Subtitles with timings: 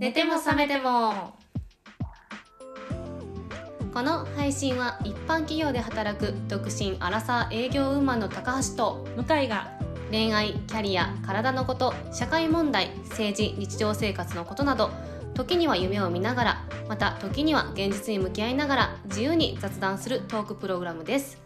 [0.00, 1.34] 寝ても覚めても。
[3.92, 9.72] この配信は一般企業で働く独身アラサー営業ウーマンの高橋と向井が
[10.12, 14.90] 恋愛キャリア体のこと社会問題政治日常生活のことなど
[15.34, 21.38] 時には夢を見ながらまた時には現実に向き合いながら自由に雑談するトークプログラムです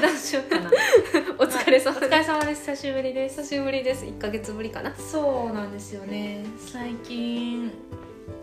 [0.00, 0.98] ますごめんなさい値段
[1.28, 1.38] しようかな。
[1.38, 2.60] お疲れ様お疲れ様です。
[2.70, 3.42] 久しぶりです。
[3.42, 4.94] 久しぶりです1ヶ月ぶりかな。
[4.96, 6.44] そうなんですよね。
[6.58, 7.70] 最近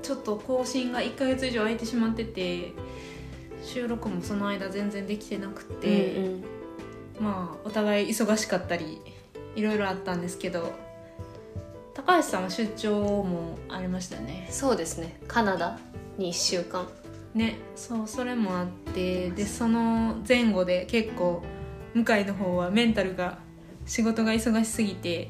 [0.02, 2.74] ちょっと更新が1ヶ月以上空いてしまってて
[3.64, 6.44] 収録もその間全然できてなくて、うん
[7.20, 9.02] まあお互い忙しかったり
[9.56, 10.74] いろいろあったんですけど
[11.94, 14.48] 高橋さんは出張もありましたよね。
[14.52, 15.18] そうですね。
[15.28, 15.80] カナダ
[16.18, 16.88] に1週間
[17.36, 21.44] ねそうそれもあってでその前後で結構
[21.94, 23.38] 向井の方はメンタルが
[23.86, 25.30] 仕事が忙しすぎて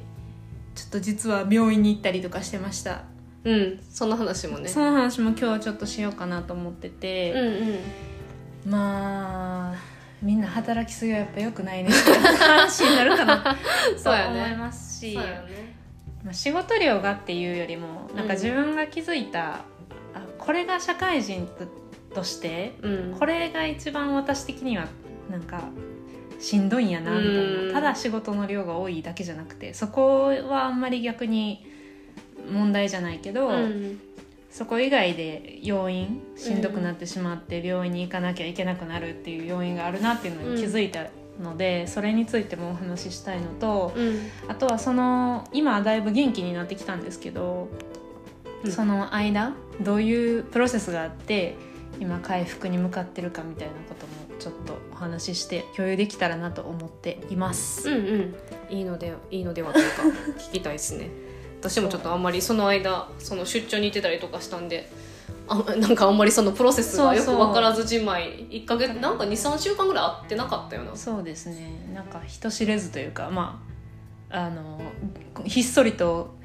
[0.73, 3.03] ちょっと実は病院に行ったりとかしてました、
[3.45, 4.67] うんその話もね。
[4.67, 7.33] その話も今日はちょっとしようかなと思ってうんて、
[8.65, 8.71] うん。
[8.71, 9.75] まあ
[10.21, 11.89] みんな働きすぎはやっぱ良くないね。
[11.89, 13.37] って話になるかな。
[13.43, 13.51] と
[14.01, 14.41] そうやね。
[14.41, 15.23] 思いますし、ね。
[16.23, 19.57] まあ、仕事量がっていうよりもなんか自分が気づいた、
[20.15, 21.47] あこれが社会人
[22.15, 23.15] ととしてうん。
[23.19, 24.87] これが一番私的には
[25.29, 25.61] なんか
[26.39, 27.67] しんどいんやなみたいうん。
[27.67, 31.65] なただ仕事の量が多いだけじゃなくてそこはあんまり逆に
[32.49, 33.99] 問題じゃないけど、うん。
[34.49, 41.07] そこ以外で要因しんどくなってしまって病院に行かなきゃいけなくなるっていう要因があるなっていうのに気づいた
[41.41, 44.29] ので、それについてもお話ししたいのとうん。
[44.47, 47.67] あとはその今はだいぶ元気になってきたんですけど、
[48.63, 48.71] うん。
[48.71, 51.55] その間どういうプロセスがあって
[51.99, 57.89] 今回復に向かってるかみたいなこともちょっとお話しして共有できたらなと思っています。
[57.89, 58.35] うんうん。
[58.69, 60.03] いいのでいいのではというか
[60.37, 61.09] 聞きたいですね。
[61.59, 64.91] 私もちょっとあんまりその間その出張に行ってたりとかしたんで
[65.47, 68.45] あなんかあんまりそのプロセスがよく分からずじまい。
[68.49, 70.95] 1か月なんか23週間ぐらい会ってなかったよな。
[70.95, 71.91] そうですね。
[71.93, 73.61] なんか人知れずというかま
[74.29, 74.81] ああの
[75.45, 76.35] ひっそりと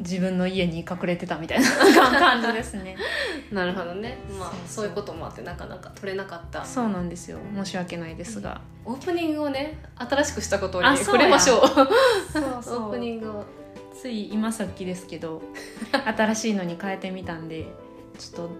[0.00, 1.66] 自分の家に隠れてたみたいな
[2.18, 2.96] 感じですね。
[3.52, 4.18] なるほどね。
[4.38, 6.64] まあそういうこともあってなかなか取れなかった。
[6.64, 7.38] そうなんですよ。
[7.54, 11.68] 申し訳ないですが、オープニングをね新しくしたことに触れましょう。
[12.62, 13.44] そうオープニングを。
[13.94, 15.42] つい今さっきですけど
[16.16, 17.66] 新しいのに変えてみたんで
[18.18, 18.50] ちょっと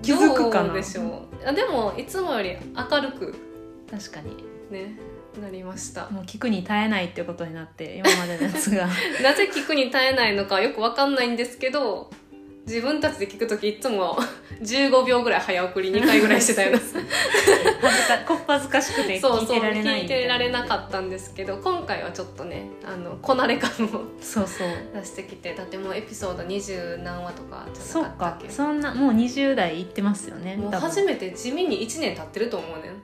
[0.00, 0.72] 気づくかな。
[0.72, 1.22] でしょう。
[1.46, 3.34] あでもいつもより明るく。
[3.90, 4.44] 確かに。
[4.70, 4.96] ね
[5.40, 6.08] なりました。
[6.10, 8.86] もう聞くに耐えないってことになって今までのやつが。
[9.22, 12.10] なぜ聞くに耐えないのかよくわかんないんですけど
[12.66, 14.18] 自分たちで聞く時いつも
[14.62, 16.78] 15秒ぐらい早送り2回ぐらいしてたような。
[16.78, 24.68] 恥ずかこっぱずかしくて聞いそうそうてられない聞いてられなかったんですけど今回はちょっとねあのこなれ感をそうそう。
[24.94, 28.46] 出してきてだってもうエピソード20何話とかじそうゃなかったっけ？
[28.48, 33.02] かそんなもう20代いってますよね初めて地味に1年経ってると思うねん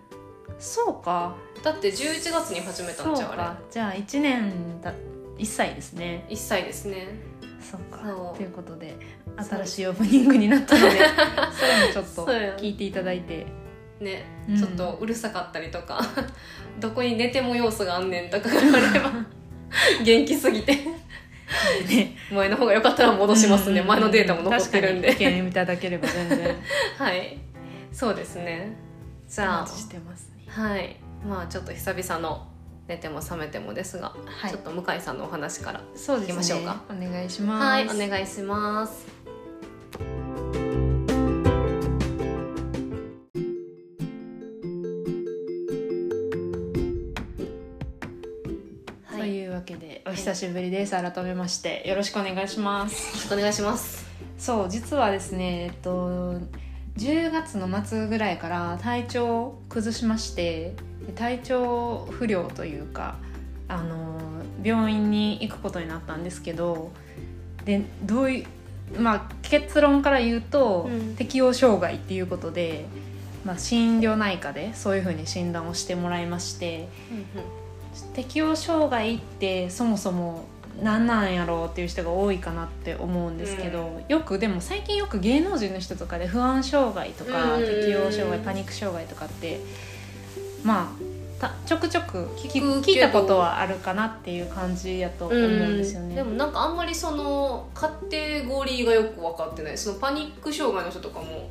[0.59, 1.35] そうか。
[1.63, 3.59] だって11月に始めたんちゃうあそうか。
[3.71, 4.93] じゃあ1年だ
[5.39, 6.25] 1歳ですね。
[6.29, 7.07] れ1歳ですね。
[7.61, 7.99] そうか。
[8.37, 8.97] ということで
[9.37, 10.97] 新しいオープニングになったので
[11.53, 12.27] それもちょっと
[12.59, 13.47] 聞いていただいて。
[14.01, 14.59] ね、うん。
[14.59, 15.99] ちょっとうるさかったりとか
[16.79, 19.11] どこに寝ても要素があんねんとかがあれば
[20.05, 20.75] 元気すぎて。
[21.89, 22.17] ね。
[22.31, 23.87] 前の方が良かったら戻しますね、うん。
[23.87, 25.09] 前のデータも残ってるんで。
[25.09, 26.57] 確かにいただければ全然。
[26.99, 27.39] はい。
[27.93, 28.77] そうですね。
[29.29, 29.63] じおゃあ。
[29.63, 30.29] 待ちしてます。
[30.29, 30.97] ねはい。
[31.23, 32.47] まあちょっと久々の
[32.89, 34.51] 寝ても覚めてもですが、はい。
[34.51, 36.35] ちょっと向井さんのお話からそうですね。
[36.35, 36.83] 行きましょうか。
[36.89, 37.63] お願いします。
[37.63, 39.07] はいお願いします。
[49.05, 49.19] はい。
[49.19, 50.93] よというわけでお久しぶりです。
[50.93, 53.13] 改めましてよろしくお願いします。
[53.13, 54.07] ろしくお願いします。
[54.39, 56.41] そう実はですねえっと
[56.97, 60.75] 10月の末ぐらいから体調を崩しまして
[61.07, 63.17] で体調不良というか
[63.69, 64.19] あの
[64.63, 66.91] 病院に行くことになったんですけど
[67.65, 68.47] でどういう
[69.01, 71.17] まあ結論から言うと、うん。
[71.17, 72.87] 適応障害っていうことで、
[73.45, 76.89] まあ、心療内科でそういうふうに診断をしてもらいまして
[78.15, 80.45] 適応障害ってそもそも
[80.83, 87.67] 何なんやろうっていう人が多いかなって思うんですけど、よくでも最近よく芸能人の人とかで不安障害とか、うん。
[87.67, 89.61] 適応障害パニック障害とかって
[90.63, 90.93] ま
[91.41, 96.15] あたちょくちょく聞き聞いたことはあるかなっていう感じやと思うんですよね。
[96.15, 99.79] でもなんかあんまりそのカテゴリーがよく分かってない。
[99.79, 101.49] そのパニック障害の人とかも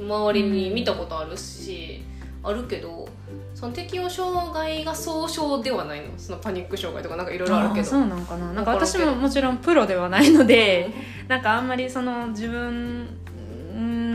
[0.00, 2.02] 周りに見たことあるし、
[2.48, 3.08] あるけど
[3.54, 6.06] その適応障害が総称ではないの？
[6.16, 7.86] そのパニック障害とかなんかいろいろあるけど。
[7.86, 8.52] そうなんかな。
[8.52, 10.90] なんか私ももちろんプロではないので
[11.28, 13.08] なんかあんまりその自分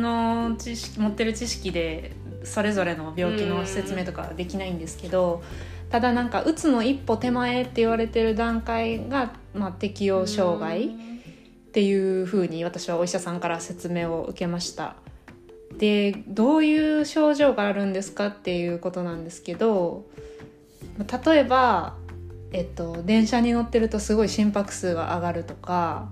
[0.02, 2.12] の知識持ってる知識で
[2.44, 5.42] それぞれの病気の説明とかはできないんですけど
[5.90, 10.90] ただなんかうつの一歩手前って言われてる段階が、まあ、適応障害っ
[11.72, 14.96] ていうふうに私はお医者さんから説明を受けました。
[15.78, 20.06] でどういう症状があるんですかっていうことなんですけど
[21.26, 21.96] 例えば、
[22.52, 26.12] えっと、電車に乗ってるとすごい心拍数が上がるとか、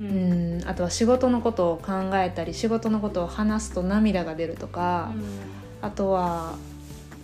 [0.00, 5.12] ううんん、あとは仕事のことを考えたり仕事のことを話すと涙が出るとか、
[5.80, 6.56] あとは、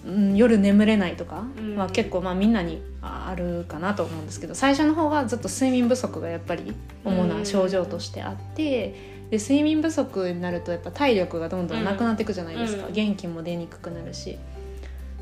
[0.06, 1.76] うん、夜眠れないとかうん。
[1.76, 6.74] は結構まあみんなにああるかなと思うんですけど最初の方がずっと睡眠不足がやっぱり
[7.04, 9.20] 主な症状としてあって。
[9.30, 12.92] で睡眠不足になるとやっぱ体力がどんどんなくなっていくじゃないですか、うん。
[12.92, 14.36] 元気も出にくくなるし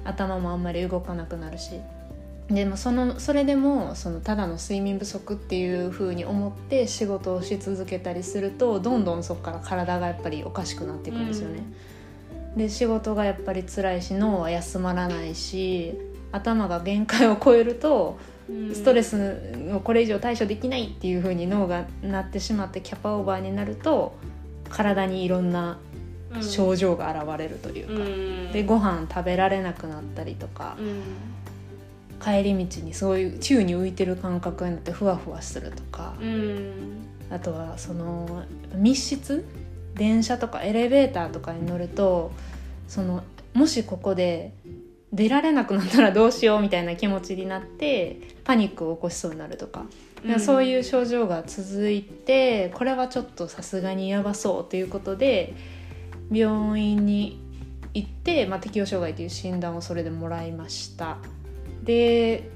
[0.02, 1.72] 頭もあんまり動かなくなるし。
[2.50, 11.62] でもそのそれでもそのただの睡眠不足っていう風に思って仕事をし続けたりするとどんどんそこから体がやっぱりおかしくなっていくんですよね。
[12.58, 15.94] で仕事がやっぱり辛いし脳は休まらないし
[16.32, 18.18] 頭が限界を超えると
[18.74, 24.16] ストレスをこれ以上対処できないっていう風に脳がなってしまってキャパオーバーになると
[24.68, 25.78] 体にいろんな
[26.42, 28.52] 症状が現れるというか、うん。
[28.52, 31.02] でご飯食べられなくなったりとかう、ん。
[32.20, 36.72] 帰り道にそういう宙に浮いてる感覚になってふわふわするとか、うん。
[37.30, 38.44] あとはその
[38.74, 39.44] 密室？
[39.94, 42.30] 電車とかエレベーターとかに乗ると
[42.88, 43.22] その
[43.54, 44.54] もしここで
[45.12, 55.54] 出られなくなったらどうしようみたいな気持ちになってパニックを起こしそうになるとか、うんそういう症状が続いてこれはちょっとさすがにやばそうということで
[56.32, 57.40] 病院に
[57.94, 61.18] 行って、まあ、適応障害という診断をそれでもらいました。
[61.84, 62.50] で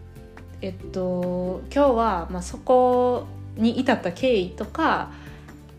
[0.61, 3.27] えっと今日は、まあ、そこ
[3.57, 5.13] に至った経緯とか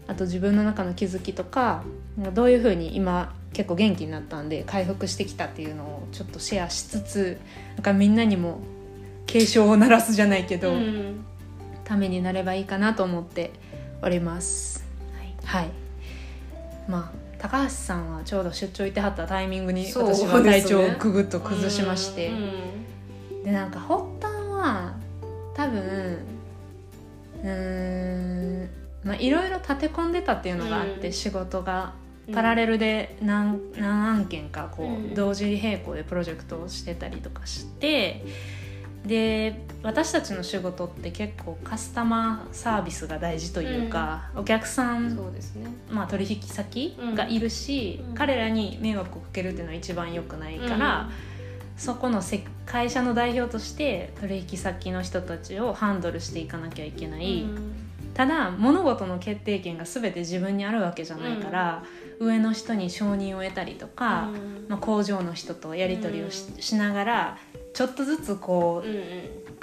[0.08, 1.84] あと自分の中の気づきとか
[2.34, 7.40] どういうふうに今結構元気になったんで回復してきたっていうのをちょっとシェアしつつ
[7.76, 8.60] なんかみんなにも
[9.26, 11.26] 警鐘を鳴らすじゃないけど、うん。
[11.86, 13.52] ためになればいいかなと思って
[14.02, 14.86] おります。
[15.44, 15.70] はい。
[16.88, 23.44] まあ高橋さんはちょうど出張行ってはったタイミングに私は体調をですねググッと崩しまして、うん。
[23.44, 24.96] でなんか発端は
[25.54, 26.20] 多分
[27.44, 28.70] うーん
[29.04, 31.14] まあいろいろ立て込んでたっていうのがあって、うん。
[31.14, 31.94] 仕事が
[32.32, 35.14] パラレルで何何案件かこう、うん。
[35.14, 38.24] 同時並行でプロジェクトをしてたりとかして
[39.06, 45.68] で私たちの仕事って結構カスタマーサービスが大事というか、お客さんそうですね。
[45.92, 48.16] まあ、取引先がいるし、うん。
[48.16, 51.10] 彼らに迷惑をかけるっていうのは一番良くないから、
[51.76, 57.46] そこのせ会社の代表として取引先の人たちをハンドルしていかなきゃいけない、
[58.14, 61.84] ただ物事の決定権が全て自分にあるわけじゃないから、
[62.20, 64.30] 上の人に承認を得たりとか、
[64.68, 67.38] まあ、工場の人とやり取りをし,、しながら
[67.74, 69.04] ちょっとずつこう、うん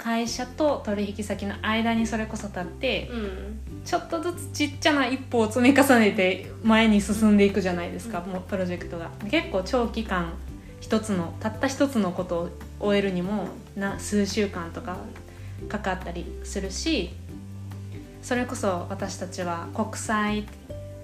[0.01, 3.19] 会社と取引先の間にそれこそ立ってうん。
[3.19, 9.09] うんちょっとずつちっちゃな一歩を積み重ねて前に進んでいくじゃないですか、もうプロジェクトが。
[9.29, 10.33] 結構長期間
[10.79, 12.49] 一つのたった一つのことを
[12.79, 14.97] 終えるにもな数週間とか
[15.69, 17.11] かかったりするし
[18.21, 20.45] それこそ私たちは国際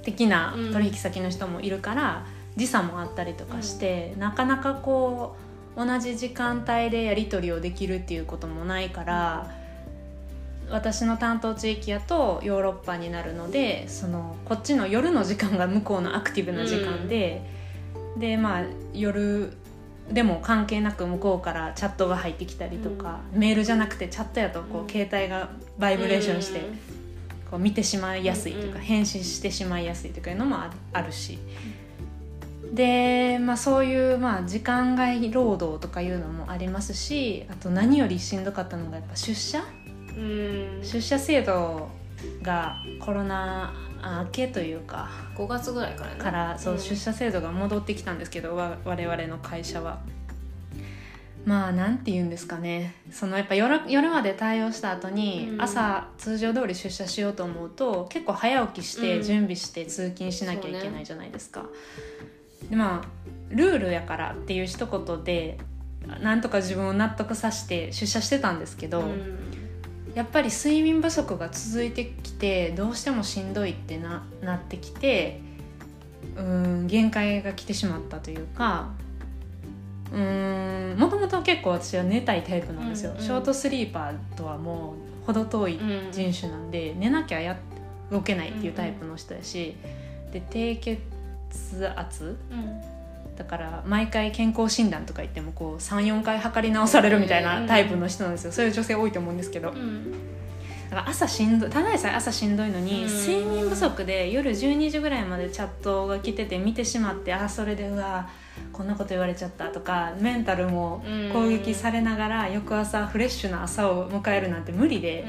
[0.08, 5.36] 的な取引先の人もいるから、時差もあったりとかして、なかなかこ
[5.76, 9.52] う同じ時間帯でやり取りをできるっていうこともないから。
[10.70, 17.42] 私の担当地域やとヨーロッパになるのでそのこっちの夜の時間が向こうのアクティブな時間で、
[18.18, 19.54] でまあ夜
[20.12, 24.90] でも関係なく向こうからチャットが入ってきたりとか、メールじゃなくてチャットやとこう、うん。
[24.90, 26.98] 携帯がバイブレーションして、うん
[27.50, 28.82] こう見てしまいやすいというか、うんうん。
[28.82, 31.40] 返信してしまいやすいとかいうのもああるし。
[32.74, 39.64] で、まあ、そういう、まあ、時間外労働とかいうのもありますしあと何よりしんどかったのがやっぱ出社？
[40.18, 40.80] うん。
[40.84, 41.88] 出社制度
[42.42, 43.74] がコロナ
[44.24, 46.20] 明けというか5月ぐらいからね。
[46.20, 46.80] からそう、ん。
[46.80, 50.00] 出社制度が戻ってきたんですけどわ我々の会社は。
[51.48, 52.94] まあなんて言うんですかね。
[53.10, 55.62] そのやっぱ夜夜まで対応した後にうん。
[55.62, 59.24] 朝通常通り出社しようと思うと結構早起きしてうん。
[59.24, 61.66] 準備して通勤しなきゃいけないじゃないですか。
[62.70, 63.08] でまあ
[63.50, 65.58] ルールやからっていう一言で
[66.22, 69.38] なんとか自分を納得させて出社してたんですけど、うん。
[70.16, 75.40] やっぱり睡眠不足が続いてきてどうしてもしんどいってななってきて
[76.36, 78.90] うん限界が来てしまったというか
[80.14, 85.80] うんもともと結構私は寝たいタイプなんですよ、うんうんショートスリーパーとはもう程遠い
[86.12, 87.58] 人種なんで、寝なきゃや
[88.10, 89.76] 動けないっていうタイプの人やし、
[90.32, 91.00] で低血
[91.98, 92.38] 圧？
[92.50, 92.82] うん。
[93.36, 98.52] だから毎回健康診断とか言ってもこう34回測り直されるみたいなタイプの人なんですよ。
[98.52, 99.72] そういう女性多いと思うんですけど。
[99.72, 100.14] うん
[100.90, 103.08] だから朝しんどいただでさえ朝しんどいのに、うん。
[103.08, 108.30] 睡眠不足で夜12時ぐらいまでチャットが来てて見てしまってあそれでうわ
[108.72, 111.04] こんなこと言われちゃったとかメンタルも
[111.34, 115.26] 攻撃されながら翌朝フレッシュな朝を迎えるなんて無理で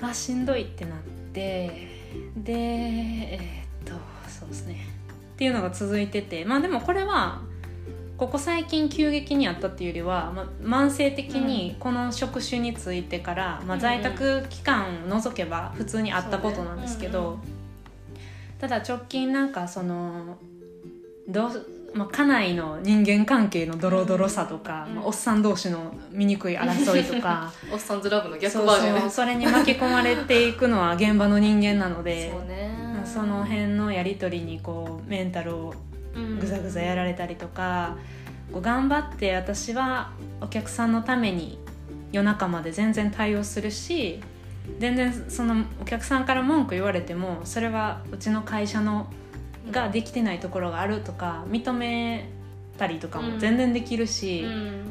[0.00, 0.08] う、ん。
[0.08, 0.98] あしんどいってなっ
[1.32, 1.88] て
[2.36, 4.86] でえーっとそうですね。
[5.34, 7.40] っていうのが続いててまあでもこれは
[8.20, 13.80] ここ最近急激にあったっていうよりは、まあ、慢性的にこの職種についてから、まあ、うん。
[13.80, 18.20] 在宅期間を除けば普通にあったことなんですけど、そうね。
[18.60, 20.36] ただ直近なんかその
[21.28, 24.96] どうまあ、家内の人間関係のドロドロさとか、うん。
[24.96, 29.10] まあ、おっさん同士の醜い争いとか おっさんずラブの逆バージョン。
[29.10, 32.30] それに巻き込まれていくのは現場の人間なので
[33.06, 35.74] その辺のやり取りにこうメンタルを
[36.40, 37.96] ぐざぐざやられたりとか、
[38.52, 41.58] こう頑張って私はお客さんのために
[42.12, 44.20] 夜中まで全然対応するし
[44.78, 49.06] 全然そのお客さんから文句言われてもそれはうちの会社の
[49.70, 52.28] ができてないところがあるとか認め
[52.78, 54.82] たりとかも全然できるし、うん。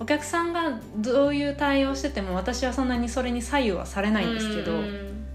[0.00, 5.26] お客さんがどういう対応してても私はそんなにそれに左右はされないんですけど、うん。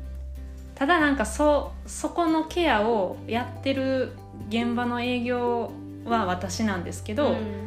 [0.76, 4.14] ただなんかそそこのケアをやってる
[4.50, 5.72] 現場の営業
[6.06, 7.64] は私なんですけど、うん。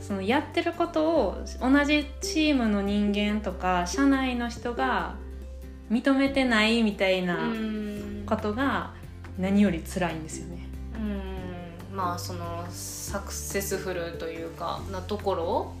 [0.00, 5.16] そのやってることを同じチームの人間とか社内の人が
[5.90, 8.24] 認めてないみたいなうん。
[8.26, 8.94] ことが
[9.38, 10.68] 何より辛いんですよね。
[11.90, 11.96] うん。
[11.96, 15.72] まあそのサクセスフルというかなところ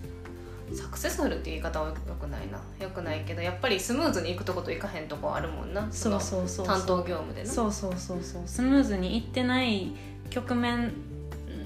[0.74, 2.58] サクセスフルって言い方はよくないな。
[2.84, 5.86] よくないけどやっぱりスムーズにいくとこといかへんとこあるもんな。
[5.90, 6.66] そうのそうそう。
[6.66, 7.48] 担当業務でな。
[7.48, 8.42] そうそうそうそう。
[8.46, 9.92] スムーズにいってない
[10.30, 10.92] 局面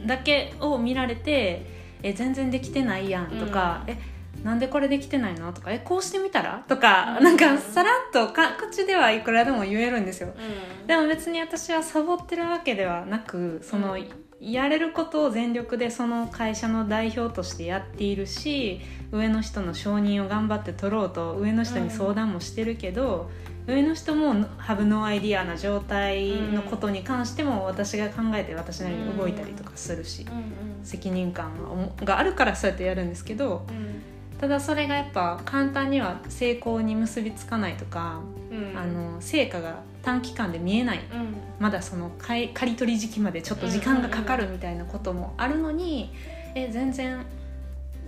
[0.06, 1.66] だけを見られて
[2.02, 3.96] 「え全然できてないやん」とか「え
[4.42, 7.24] なんでこれできてないの?」とか「えこうしてみたら?」とか、うん。
[7.24, 10.32] なんかさらっとか口ではいくらでも言えるんですよ。
[10.80, 10.86] うん。
[10.86, 18.80] でも別に私はサボってるわけではなくその、うんやれることを全力でその会社の代表としてやっているし
[19.12, 23.30] 上の人の承認を頑張って取ろうと上の人に相談もしてるけど、
[23.68, 30.84] 上の人もハブノアイディアな状態のことに関しても私が考えて私なりに動いたりとかするし、うん。
[30.84, 34.02] 責任感があるからそうやってやるんですけどうん。
[34.40, 38.20] ただそれがやっぱ簡単には成功に結びつかないとか、
[38.50, 38.76] うん。
[38.76, 40.98] あの成果が短期間で見えない。
[40.98, 41.34] うん。
[41.58, 46.12] まだその刈り取り時期までちょっと時間がかかるみたいなこともあるのに、
[46.54, 47.24] え全然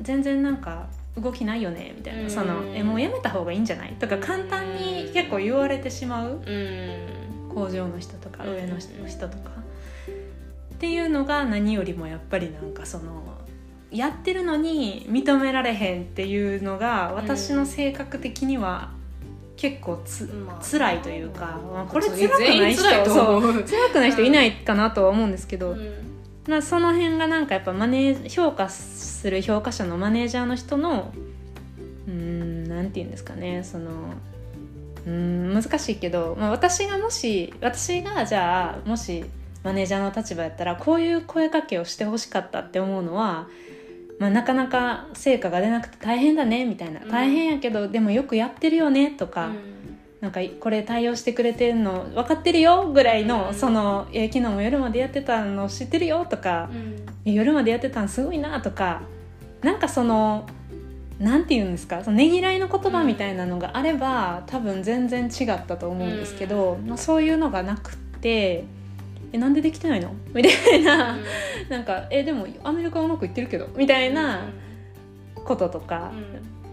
[0.03, 2.31] 全然なんか動きないよねみたいな、うん。
[2.31, 3.93] そのえもうやめた方がいいんじゃない？
[3.95, 6.43] とか簡単に結構言われてしまう。
[6.45, 7.55] うん。
[7.55, 8.55] 工場の人とかうん。
[8.55, 9.51] 上の人人とか、
[10.75, 13.23] っていうのが何よりもやっぱりなんかその
[13.93, 18.91] やってるのに認められへんっていうのが私の性格的には
[19.57, 20.65] 結構つ、まあ。
[20.65, 26.05] 辛いというか、まあ、これ辛くない人辛辛くない人いないかなとは思うんですけど、うん。
[26.49, 31.13] まあ、その辺がなんかやっぱマネー評価する評価者のマネージャーの人の
[32.07, 33.91] うーんなんて言うんですかねその
[35.07, 39.25] うーん難しいけど、まあ、私がもし私がじゃあもし
[39.63, 43.49] マネージャーの立場やったらこういう声かけをしてほしかったって思うのは、
[44.19, 47.01] まあ、なかなか成果が出なくて大変だねみたいな。
[47.03, 47.09] うん。
[47.11, 49.47] 大変やけど、でもよくやってるよねとか。
[49.47, 49.75] うん。
[50.21, 53.55] なんかこれ対応してくれてるの分かってるよぐらいの、うん。
[53.55, 57.07] そのえ昨日も夜までやってたの知ってるよとか、うん。
[57.25, 59.03] え夜までやってたのすごいなとか
[59.63, 60.47] なんかその
[61.19, 68.65] なんて言うんですかそのねぎらいの言葉みたいなのがあれば、多分全然違ったと思うんですけど、まあ、そういうのがなくって
[69.35, 71.17] 「えなんでできてないの?」みたいな、
[71.69, 74.47] なんか「えでもアメリカはうまくいってるけど」みたいな
[75.35, 76.13] こととか、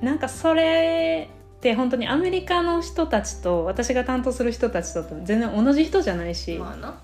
[0.01, 1.27] なんかそれ
[1.57, 7.01] って本当にアメリカの人たちと私が担当する人たちと全然同じ人じゃないし、まあ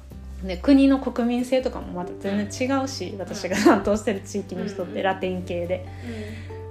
[0.62, 5.04] 国の国民性とかもまた全然違うし、私が担当してる地域の人ってうん。
[5.04, 5.86] ラテン系で。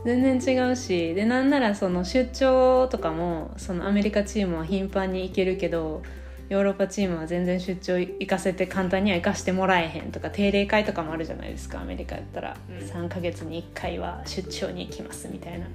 [0.05, 6.01] 全然違うしでなんならその出張とかもそのアメリカチームは頻繁に行けるけど
[6.49, 11.81] ヨーロッパチームは全然出張行かせて簡単には行かしてもらえへんとか定例会とかもあるじゃないですか。
[11.81, 12.79] アメリカやったら、うん。
[12.79, 15.67] 3ヶ月に1回は出張に行きますみたいな。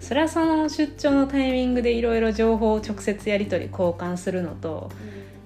[0.00, 4.90] それはその出張のタイミングでいろいろ情報を直接やり取り交換するのと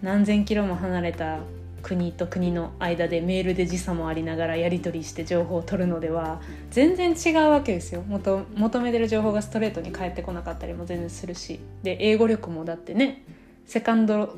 [0.00, 1.40] 何千キロも離れた
[1.82, 8.02] 国と国の間でメールで時差もありながらやり取りして情報を取るのでは全然違うわけですよ。
[8.08, 11.60] 求求めてる情報がストレートに返ってこなかったりも全然するし。
[11.82, 13.24] で英語力もだってね
[13.66, 14.36] セカンド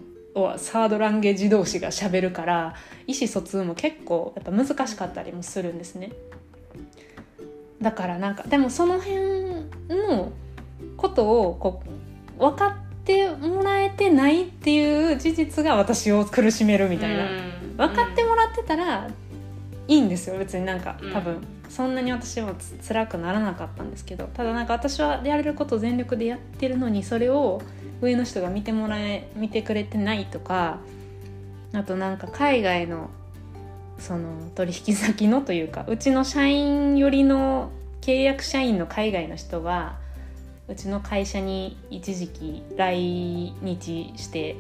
[0.59, 2.75] サードランゲージ同士がしゃべるから
[3.07, 6.13] 意思疎通も結構やっぱ難しかったりもするんですね。
[7.81, 9.17] だからなんかでもその辺
[9.89, 10.33] の
[10.97, 11.83] ことをこ
[12.39, 17.29] う分かってもらえてないっていう事実が私を苦しめるみたいな、
[17.77, 19.09] 分かってもらってたら
[19.89, 22.55] いいんですよ別になんか多分、そんなに私は
[22.87, 27.63] 辛くならなかったんですけどただなんか私はやれることを全力でやってるのにそれを
[28.01, 30.79] 上の人が見てもらえ見てくれてないとか
[31.73, 33.11] あとなんか海外の
[33.99, 39.99] その取引先のというかうちの社員寄りの契約社員の海外の人は
[40.69, 44.57] うちの会社に一時期来日して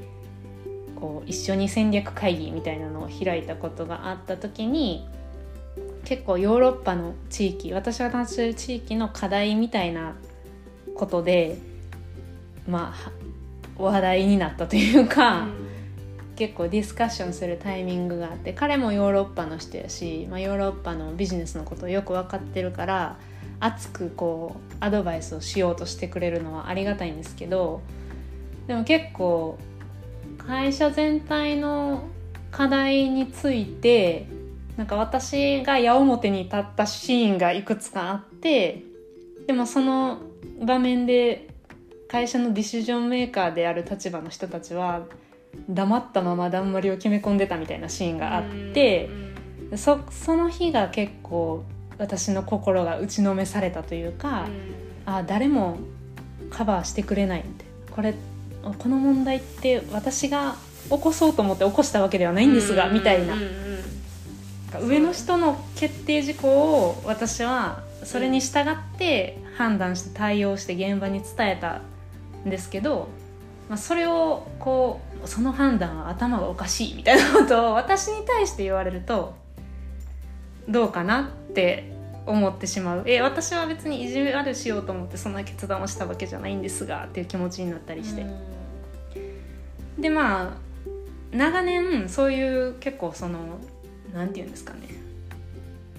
[0.96, 5.06] こう一緒に戦略会議みたいなのを開いたことがあった時に
[6.04, 10.14] 結構ヨーロッパの地域私が担当する地域の課題みたいな
[10.94, 11.58] ことで
[12.68, 13.25] まあ
[13.78, 15.52] 話題になったというか、うん、
[16.36, 23.16] 結構ディスカッションするタイミングがあって彼もヨーロッパの人やし、まあ、ヨーロッパのビジネスのことをよく分かってるから
[23.60, 27.80] 熱くこうアドバイスをしようとしてくれるのはありがたいんですけど
[28.66, 29.58] でも結構
[30.38, 32.04] 会社全体の
[32.50, 34.26] 課題について
[34.76, 38.82] なんか私が矢面に立ったシーンがいくつかあって
[39.46, 40.18] でもその
[40.64, 41.48] 場面で
[42.08, 45.06] 会社のディシジョンメーカーである立場の人たちは
[45.68, 48.44] 黙ったままだんまりを決め込んでたみたいなシーンがあっ
[48.74, 49.08] て
[49.76, 51.64] そその日が結構
[51.98, 54.46] 私の心が打ちのめされたというか、
[55.06, 55.78] うん、あ誰も
[56.50, 57.64] カバーしてくれないって。
[57.96, 58.14] これ
[58.78, 60.56] この問題って私が
[60.90, 63.34] 起こそうと思って起こしたわけではないんですが、みたいな、
[64.80, 71.82] 上の人の決定事項を私はそれに従って判断して対応して現場に伝えたん
[72.50, 73.08] ですけど、
[73.68, 79.34] まあ、それをこうその判断は頭がおかしいみたいなことを私に対して言われると
[80.68, 81.92] どうかなって
[82.26, 83.04] 思ってしまう。
[83.06, 88.26] え私は別に意地悪しようと思ってそんな決断をしたわけじゃないんですがっていう気持ちになったりして。
[89.98, 90.66] でまあ
[91.36, 93.58] 長年そういう結構その
[94.12, 94.80] 何て言うんですかね、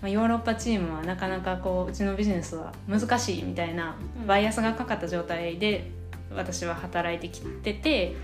[0.02, 3.96] まあ、ヨーロッパチームはなかなかこううちのビジネスは難しいみたいな
[4.28, 5.92] バイアスがかかった状態で
[6.36, 8.16] 私は働いてきてて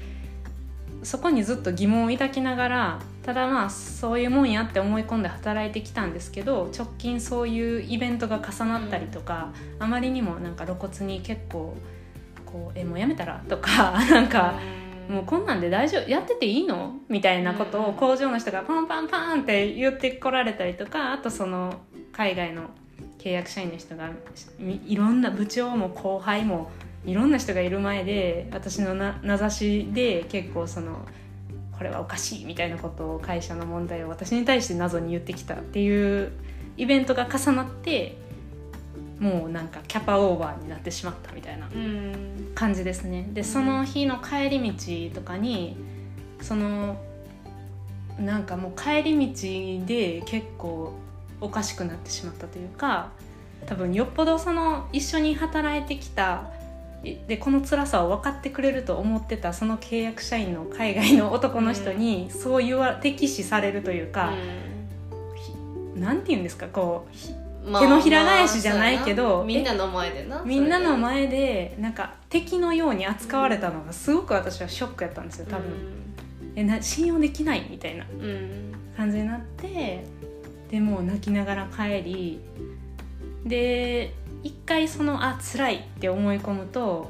[1.03, 11.75] そこにずっと疑問を抱きながらただまあそういうもんやって思い込んで働いてきたんですけど直近そういうイベントが重なったりとか、あまりにもなんか露骨に結構
[12.45, 14.59] こう「えもうやめたら?」とか なんか。
[15.09, 16.95] もうこんなんで大丈夫やってていいの？
[17.09, 21.81] みたいなことを工場の人がパンパンパンって言ってこられたりとかあとその
[22.13, 22.69] 海外の
[23.19, 24.09] 契約社員の人が
[24.87, 26.71] いろんな部長も後輩も
[27.05, 31.05] いろんな人がいる前で私の名指しで結構その
[31.77, 36.31] これはおかしいみたいなことを会社の問題を私に対して謎に言ってきたっていう
[36.77, 38.17] イベントが重なって
[39.19, 41.67] もうなんかキャパオーバーになってしまったみたいな
[42.55, 43.29] 感じですね。
[43.33, 45.77] でその日の帰り道とかに
[46.41, 46.97] その
[48.19, 50.93] なんかもう帰り道で結構
[51.41, 53.11] おかしくなってしまったというか
[53.65, 56.51] 多分よっぽどその一緒に働いてきた
[57.27, 64.33] でこの辛さを分かってくれると思ってたその契約社員の海外の男の人にそう言わ敵視されるというか、
[65.95, 67.05] うん、なんて言うんですかこ
[67.65, 78.05] う、まあ、手のひら返しじゃないけど、まあ、みんなの前でなみんなの前でなんか敵のように扱われたのがすごく私はショックやったんですよ多分、うん、えな信用できないみたいな
[78.95, 80.05] 感じになって
[80.71, 82.39] でも泣きながら帰り
[83.45, 84.13] で
[84.43, 87.10] 一回そのあ辛いって思い込むと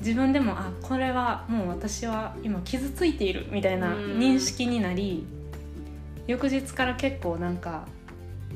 [0.00, 5.26] 自分でもあこれはもう私は今傷ついているみたいな認識になり、
[6.26, 7.86] 翌日から結構なんか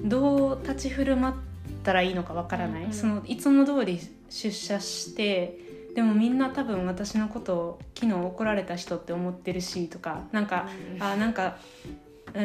[0.05, 1.35] どう立ち振る舞っ
[1.83, 5.59] たらいいのかわからない、うん、そのいつも通り出社して
[5.95, 11.57] でもみんな多分私のことを昨日怒られた人って思ってるしとかなんか、うん、あなんか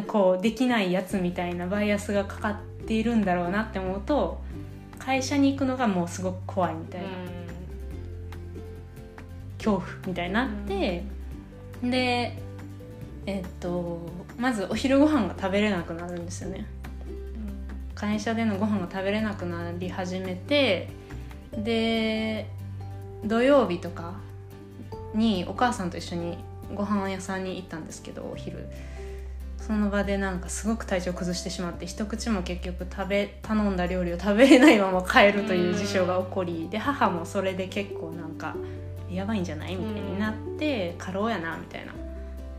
[0.08, 4.42] こうできないやつみたいなバイアスがかかっているんだろうなって思うと
[5.00, 7.08] 会社に行くのがもうすごく怖いみたいな、
[9.58, 11.04] 恐怖みたいになって、
[11.84, 12.38] で
[13.26, 14.00] えっと
[14.38, 16.66] まずお昼ご飯が食べれなくなるんですよね、
[17.94, 20.90] 会社でのご飯が食べれなくなり始めて
[21.58, 22.48] で
[23.24, 24.14] 土曜日とか
[25.14, 26.38] にお母さんと一緒に
[26.74, 28.68] ご飯屋さんに行ったんですけどお昼
[29.66, 38.56] その場でなんかすごく体調崩してしまって一口も結局食べ頼んだ料理を食べれないまま帰るという事象が起こりで母もそれで結構なんか
[39.10, 41.94] やばいんじゃないみたいになって過労やなみたいな。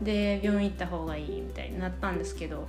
[0.01, 2.67] で病院行った方がいいみたいになったんですけど。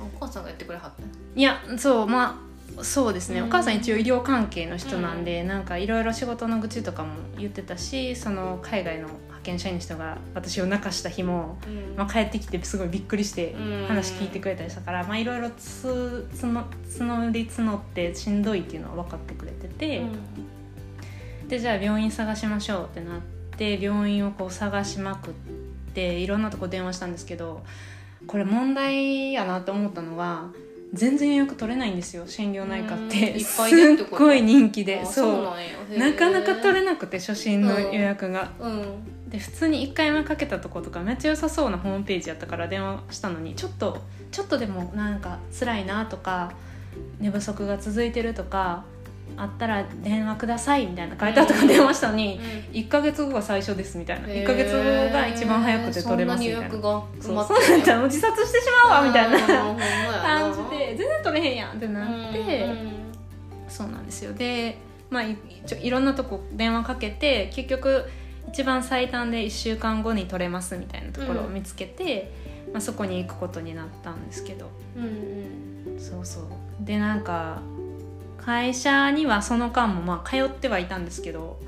[0.00, 1.02] お母さんがやってくれはった？
[1.34, 2.40] いやそうま
[2.78, 3.46] あそうですね、うん。
[3.48, 9.08] お母さん一応医療関係の人なんで、なんかいろいろ仕事の愚痴とかも言ってたしその海外の
[9.48, 11.58] 派遣社員の人が私を泣かした日も、
[11.96, 13.86] まあ、帰ってきてすごいびっくりしてうん。
[13.86, 16.64] 話聞いてくれたりしたから、まあ、いろいろつつの
[16.98, 20.02] 募り募ってしんどいっていうのは分かってくれてて、
[21.48, 23.20] でじゃあ病院探しましょうってなっ
[23.56, 25.34] て病院をこう探しまくっ
[25.94, 27.64] ていろんなとこ電話したんですけど
[28.26, 30.50] これ問題やなと思ったのは
[30.92, 33.94] 全然予約取れないんですよ心療内科っうんていっぱいで。
[33.94, 35.50] ってことすっごい人気であそうなんや。
[35.90, 39.28] へーなかなか取れなくて初診の予約が、うん。
[39.28, 43.98] で普通に1回目かけたとことかめっちゃ良さそうなホームページやったから電話したのにちょっと
[44.30, 46.52] ちょっとでもなんか辛いなとか
[47.20, 48.84] 寝不足が続いてるとか
[49.36, 52.40] あったら電話くださいみたいな書いてあったから電話したのに、
[52.72, 54.26] 1か月後が最初ですみたいな。
[54.26, 56.70] 1か月後が一番早くて取れますみたいな。
[56.70, 57.32] そんなに予約がそう。
[57.32, 57.76] 埋まってそう。
[57.76, 59.38] なったらもう自殺してしまうわみたいな
[60.98, 62.98] 全然取れへんやんってなって、うん
[63.68, 64.32] そうなんですよ。
[64.32, 64.78] で
[65.10, 68.04] まあいちょいろんなとこ電話かけて結局
[68.48, 72.32] 一番最短で1週間後に取れますみたいなところを見つけて、
[72.72, 74.70] まあ、そこに行くことになったんですけど。
[74.96, 75.04] うん
[75.92, 76.00] うん。
[76.00, 76.44] そうそう。
[76.80, 77.60] でなんか
[78.38, 81.60] 会社にはその間もまあ通ってはいたんですけど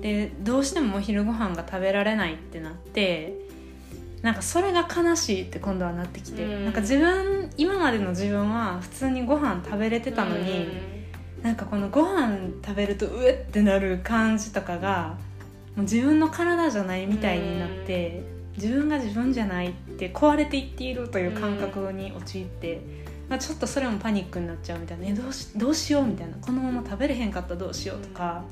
[0.00, 3.34] でどうしてもお昼ご飯が食べられないってなって
[4.22, 6.64] なんかそれが悲しいって今度はなってきて、うん。
[6.64, 10.68] なんか自分今までの自分は普通にご飯食べれてたのに、
[11.42, 15.16] なんかこのご飯食べるとうえってなる感じとかが
[15.74, 18.22] もう自分の体じゃないみたいになって、
[18.56, 22.80] 自分が自分じゃないって壊れていっているという感覚に陥って、
[23.28, 28.44] まあ、ちょっとそれもパニックになっちゃうみたいな、えどうしどうしようみたいなこのまま食べれへんかったらどうしようとか、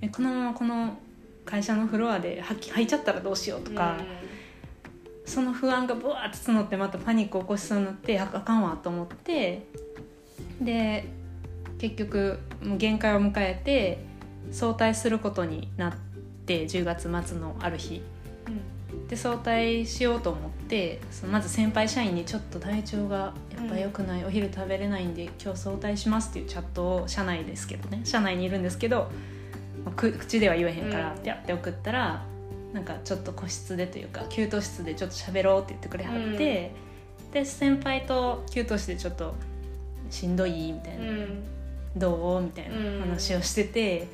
[0.00, 0.96] えこのままこの
[1.44, 3.98] 会社のフロアで吐き吐いちゃったらどうしようとか。
[5.26, 9.66] その不安がブワーって募ってまたパニックを起こしそうになってああかんわと思って
[10.60, 11.04] で
[11.78, 13.98] 結局もう限界を迎えて
[14.52, 15.94] 早退することになっ
[16.46, 18.02] て10月末のある日。
[19.08, 29.10] で早退しようと思ってそのまず先輩社員に「ちょっと体調がやっぱ良くない、お昼食べれないんで今日早退します」っていうチャットを社内ですけどね社内にいるんですけど、
[29.94, 31.18] 口では言えへんからうん。
[31.18, 32.24] ってやって送ったら
[32.76, 36.72] なんかちょっと個室でというか給湯室でちょっと喋ろうって言ってくれはって、
[37.32, 39.34] で先輩と給湯室でちょっと
[40.10, 41.42] しんどいみたいな、うん。
[41.96, 44.06] どうみたいうんな話をしてて、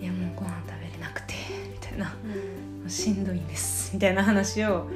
[0.00, 1.34] いやもうご飯食べれなくて
[1.70, 2.16] みたいな。
[2.88, 4.88] しんどいんですみたいな話を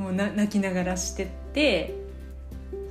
[0.00, 1.94] もうな泣きながらしてって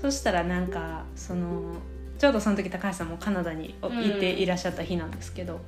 [0.01, 1.75] そしたらなんかその
[2.17, 4.05] ちょうどその時高橋さんもカナダにうん。
[4.05, 5.59] いていらっしゃった日なんですけど、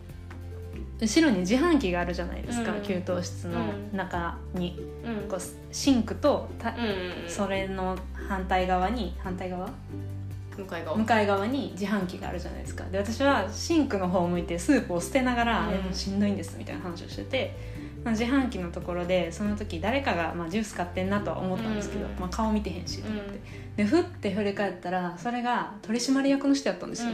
[0.99, 2.81] 後ろに自販機があるじゃないですか、うん。
[2.81, 3.59] 給湯室の
[3.93, 5.29] 中に、うん。
[5.29, 5.39] こう
[5.71, 9.69] シンクとた、うんそれの反対側に反対側？
[10.57, 10.97] 向かい側。
[10.97, 12.85] 向かい側に自販機があるじゃないですか。
[12.85, 15.73] で私はシンクの方を向いてスープを捨てながら「うん。
[15.73, 17.57] えもうしんどいんです」みたいな話をしてて、
[18.05, 22.11] まあ、自販機のところでその時誰かが、まあ、ジュース買ってんなとは思ったんですけど、うん。
[22.17, 23.39] まあ、顔見てへんしと思って、
[23.75, 27.11] でふって振り返ったらそれが取締役の人やったんですよ、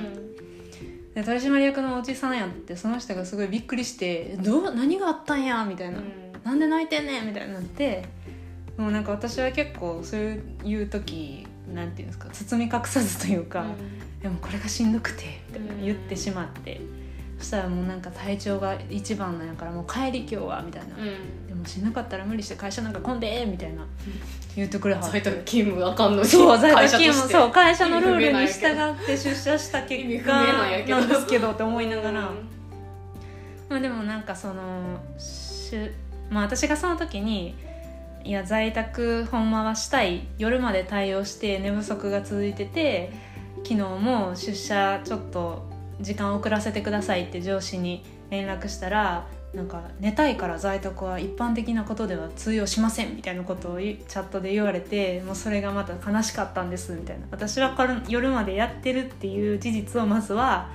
[1.14, 6.00] で取締役のおじさんやってその人がすごいびっくりして「どう何があったんや」みたいな、
[6.44, 8.06] なんで泣いてんねんみたいになって
[8.78, 13.66] もうなんか私は結構そういう時なんていうんですか包み隠さずというか、
[14.22, 16.82] でもこれがしんどくてみたいな言ってしまって、
[17.38, 20.96] そしたらもうなんか体調が一番なんやからもう帰り今日はみたいな、
[21.62, 23.86] でもしんどかったら無理して会社なんか来んでみたいな
[24.56, 26.28] 言ってくれは在宅勤務あかんのに。
[26.28, 27.32] そう在宅勤務。
[27.32, 32.50] そう会社のルールに従って出社した結果明なんやけどなんですけどって思いながら、うん
[33.70, 35.94] まあ、でもなんかそのしゅ、
[36.30, 37.56] まあ、私がその時に
[38.24, 40.28] いや在宅ほんまはしたい。
[40.38, 43.12] 夜まで対応して寝不足が続いてて
[43.64, 45.70] 昨日も出社ちょっと
[46.02, 57.26] 時間遅らせてくださいって上司に連絡したらなんか寝たいから在宅は一般的なことでは通用しませんみたいなことをいチャットで言われてもうそれがまた悲しかったんですみたいな。
[57.32, 57.76] 私は
[58.08, 60.70] 夜までやってるっていう事実をまずは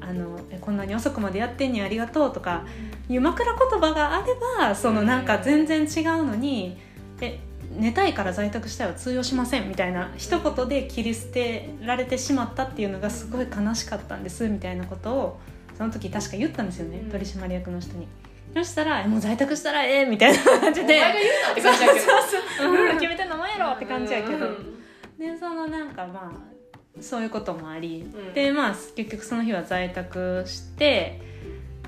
[0.00, 2.64] あのえこんなに遅くまでやってんにありがとうとか
[3.08, 6.76] いう枕言葉があればそのなんか全然違うのに
[7.20, 7.40] え
[7.76, 15.40] 寝たいから在宅したいは通用しませんみたいな一言で切り捨てられてしまったっていうのがすごい悲しかったんですみたいなことを
[15.76, 17.10] その時確か言ったんですよね、うん。
[17.10, 18.08] 取締役の人に。
[18.54, 20.96] そしたら「もう在宅したらええ」みたいな感じで。
[20.96, 22.72] お前が言うなって感じやけど。
[22.72, 24.78] ルール決めてんのお前やろって感じやけど、うん
[25.18, 28.34] でそのなんかまあそういうこともあり、うん。
[28.34, 31.20] でまあ結局その日は在宅して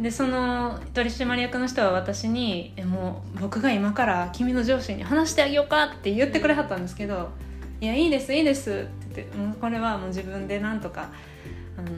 [0.01, 7.31] でその取締役の人は私に「えもう僕が今から君の上司に話してあげようか」って言ってくれはったんですけど
[7.81, 11.11] 「いやいいですいいです」って言ってこれはもう自分でなんとか
[11.77, 11.89] あの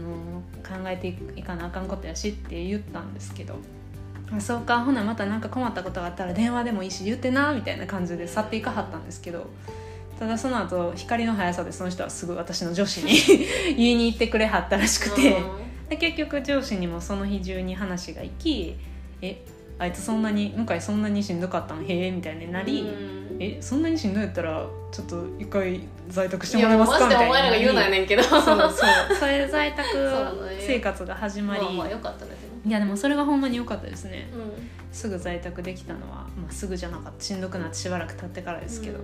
[0.69, 3.59] 考えていかなあかんことやしって言ったんですけど。
[4.33, 4.81] あそうか。
[4.81, 9.47] ほなまた何か困ったことがあったら電話でもいいし言ってなみたいな感じで去っていかはったんですけど。
[10.19, 13.13] ただその後光の速さでその人はすぐ私の上司に
[13.77, 15.37] 言いに行ってくれはったらしくて。
[15.89, 18.77] で結局上司にもその日中に話が行き
[19.23, 19.41] 「え
[19.79, 21.85] あいつそんなに向井そんなにしんどかったん？
[21.85, 22.85] へえ」みたいになりう
[23.37, 27.27] ん「えそんなにしんどいやったらちょっと一回在宅していもらえますか」みたいな。
[27.27, 28.23] お前らが言うなやねんけど。
[28.23, 28.73] そうそう。
[29.19, 29.87] それで在宅
[30.61, 32.33] 生活が始まり、まあまあよかったね。
[32.67, 34.29] いやでもそれがほんまに良かったですね。
[34.31, 34.45] でも
[34.91, 37.23] すぐ在宅できたのは、まあ、すぐじゃなかった。
[37.23, 38.99] しんどくなってしばらく経ってからですけど、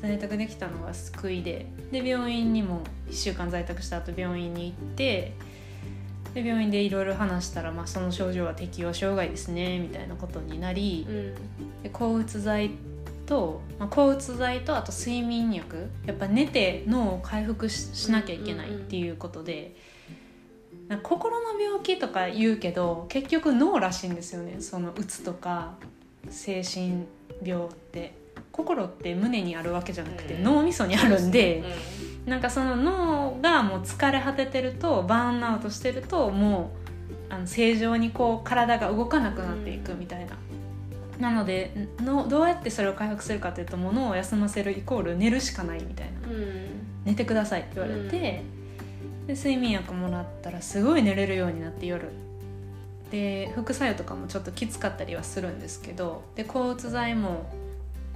[0.00, 1.66] 在宅できたのが救いで。
[1.92, 5.34] で病院にも1週間在宅した後病院に行って
[6.34, 11.06] で病院でいろいろ話したら、まあ、その症状は適応障害ですねみたいなことになり。
[11.08, 11.34] うん。
[11.82, 12.72] で抗うつ剤
[13.26, 15.90] と、まあ、抗うつ剤とあと睡眠薬。
[16.06, 19.74] やっぱ寝て脳を回復ししなきゃいけないっていうことで。
[20.88, 24.60] なんか心の病気とか言うけど結局脳らしいんですよね。
[24.60, 25.74] そのうつとか
[26.30, 27.06] 精神
[27.42, 28.26] 病って。
[28.52, 30.44] 心って胸にあるわけじゃなくてうん。
[30.44, 31.62] 脳みそにあるんで
[32.26, 36.72] うなんかその脳がもう疲れ果ててるとバーンアウトしてるとも
[37.30, 40.36] うあの正常にこう体が動かなくなっていくみたいな。
[41.18, 46.28] なのでのどうやってそれを回復するかというともう脳を休ませるイコール寝るしかないみたいな。
[46.28, 46.66] んうん。
[47.04, 48.42] 寝てくださいって言われて、
[49.26, 52.10] で睡眠薬もらったらすごい寝れるようになって夜。
[53.10, 57.48] で副作用とかもちょっときつかったりはするんですけどで抗うつ剤も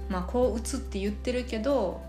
[0.09, 2.01] まあ抗うつって言ってるけど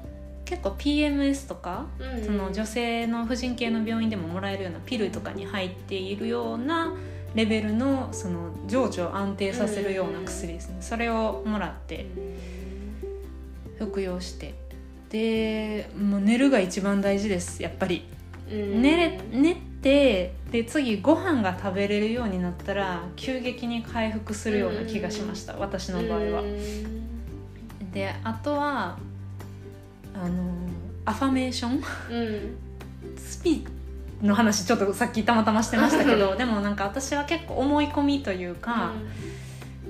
[0.45, 2.25] 結構 PMS とか、うん。
[2.25, 6.93] その女性の婦人系の病院でももらえるようなピルとかに入っているような
[7.35, 12.07] レベルのその情緒を安定させるような薬ですね、それをもらって
[13.79, 14.55] 服用して。
[15.11, 18.05] でもう寝るが一番大事ですやっぱり。
[18.51, 18.83] うん。
[18.83, 26.43] 寝れ寝てで次ご飯が食べれるようになったら急激に回復するような気がしました、私の場合は。
[26.43, 26.45] う。
[26.45, 27.91] ん。
[27.93, 28.99] であとは
[30.15, 30.55] あの
[31.05, 31.73] アファメーション？
[31.75, 33.19] うん。
[33.19, 33.67] スピ
[34.23, 36.19] の話ちょっとさっきたまたましてましたけうん。
[36.19, 38.93] どでもなんか私は結構思い込みというか、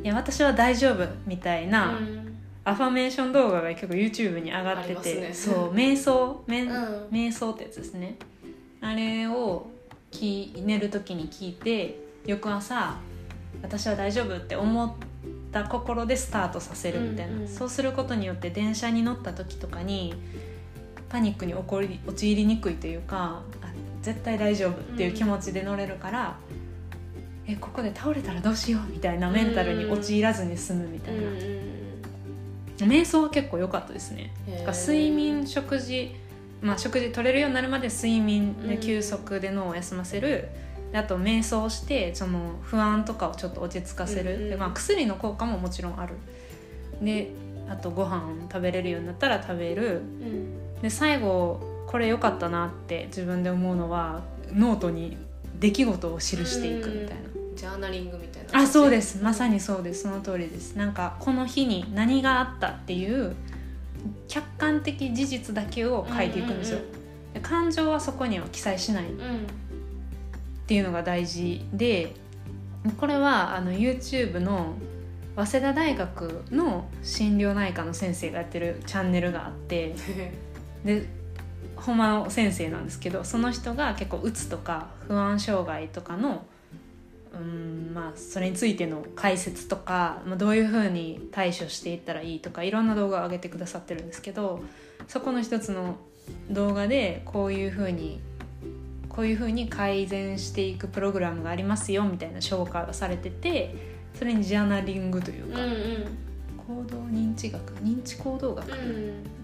[0.03, 2.39] いや私は大丈夫みたいな、うん。
[2.65, 5.35] アファメーション動画が結構 YouTube に上がってて、ね。
[5.35, 7.09] そう瞑想めんうん。
[7.11, 8.17] 瞑想ってやつですね。
[8.81, 9.67] あれを
[10.13, 12.97] き寝る時に聞いて翌朝
[13.63, 14.93] 私は大丈夫って思っ
[15.51, 20.15] た心でスタートさせるみたいな、うんうんそうすることによって電車に乗った時とかに
[21.09, 23.62] パニックに起こり陥りにくいというかあ
[24.03, 26.37] 絶対大丈夫っていう気持ちで乗れるから、
[27.47, 31.23] えここで倒れたらどうしようみたいなメンタルに陥らずに済むみたいな、
[32.87, 34.33] 瞑想は結構良かったですね。
[34.73, 36.15] 睡眠食事
[36.61, 40.49] まあ食事取れるようになるまで睡眠で休息で脳を休ませる、
[40.93, 44.51] であと瞑想してその不安とかをちょっと落ち着かせる、うんうん。
[44.51, 46.15] でまあ、薬の効果ももちろんある。
[47.01, 47.31] で
[47.69, 49.99] あとご飯食べれるようになったら食べる。
[49.99, 50.81] うん。
[50.83, 55.17] で最後これ良かったなって自分で思うのはノートに
[55.61, 57.33] 出来事を記していくみたいな。
[57.55, 58.59] ジャーナリングみたいな。
[58.61, 59.23] あそうです。
[59.23, 60.03] まさにそうです。
[60.03, 60.75] その通りです。
[60.75, 63.37] なんかこの日に何があったっていう
[64.27, 67.03] 客観的事実だけを書いていくんですよ、うんうん
[67.33, 69.47] で感情はそこには記載しないっうん
[70.67, 72.15] ていうのが大事で
[72.99, 74.75] これはあの YouTube の
[75.35, 79.95] 早稲田大学の心療内科の先生がやってるチャンネルがあって
[80.85, 81.09] で
[81.77, 86.45] ほんまの先生なんですけどその人が結構うつとか不安障害とかの
[87.35, 94.63] うんまあそれについての解説とか、まあ、どういうふうに対処していったらいいとかいろんな動画を上げてくださってるんですけど
[95.09, 95.97] そこの一つの
[96.51, 98.21] 動画でこういうふうに
[99.09, 103.75] こういうふうに改善していくプログラムがありますよみたいな紹介がされてて
[104.15, 106.32] それにジャーナリングというか、うんうん。
[106.67, 108.75] 行動認知学認知行動学、う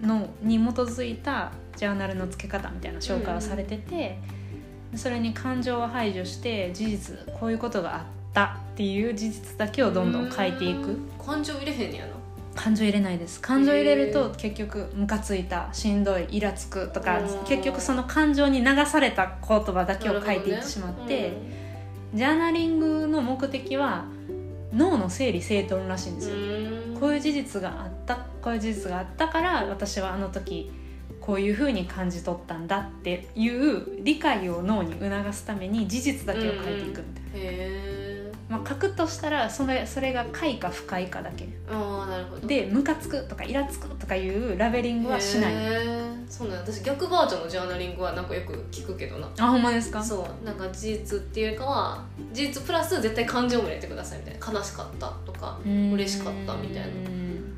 [0.05, 0.07] ん。
[0.07, 4.19] のに基づいたジャーナルの付け方みたいな紹介をされてて、
[4.95, 8.03] それに感情を排除して事実こういうことがあっ
[8.33, 10.79] たっていう事実だけをどんどん書いていく。
[10.79, 11.09] うん。
[11.23, 12.13] 感情入れへんねやな。
[12.55, 13.39] 感情入れないです。
[13.39, 17.27] 感情入れると結局ムカついたしんどいイラつくとかうん。
[17.45, 21.33] 結局その感情に流された言葉だけを書いていってしまって、
[22.13, 24.05] ジャーナリングの目的は
[24.73, 26.97] 脳の整理整頓らしいんですよ、うん。
[26.99, 30.71] こういう事実があったこういう事実があったから私はあの時
[31.19, 37.98] こういうふうに感じ取ったんだっていう理解を脳に促すために事実だけを書いていくみたいな、
[38.49, 41.47] まあ、書くとしたらそれそれが快か不快かだけ。
[41.71, 42.47] ああなるほど。
[42.47, 45.53] でムカつくとかイラつくとかいうラベリングはしない。
[46.27, 49.29] そうなん私逆バージョンのジャーナリングはなんかよく聞くけどな。
[49.39, 50.03] あほんまですか？
[50.03, 50.45] そう。
[50.45, 54.59] なんか事実っていうかは事実プラス絶対感情も入れてくださいみたいな。
[54.59, 55.91] 悲しかったとかうん。
[55.93, 56.87] 嬉しかったみたいな。
[56.87, 57.55] うん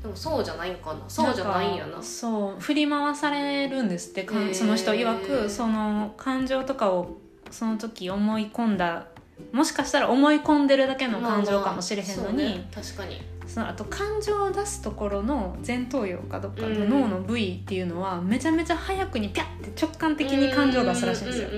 [0.00, 1.00] でもそうじゃないんかな。
[1.06, 1.98] そうじゃないんやな。
[1.98, 2.60] かそう。
[2.60, 7.18] 振り回されるんですってその人曰くその感情とかを
[7.50, 9.08] その時思い込んだ
[9.52, 12.68] もしかしたら思い込んでるだけの感情かもしれへんのに、まあまあね。
[12.72, 13.20] 確かに。
[13.46, 16.90] そのあと感情を出すところの前頭葉かどっかのうん。
[16.90, 21.48] 脳の部位っていうのはめちゃめちゃ早くにピャッて直感的に感情を出すらしいんですよ。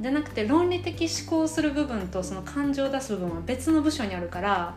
[0.00, 4.74] じゃなくて論理的思考する部分とその感情を出す部分は別の部署にあるから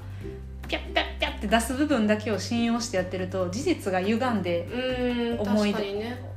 [0.67, 6.34] ピャッピャッピャッって出す部分だけを信用してやってると事実が歪んでうん思い確かにね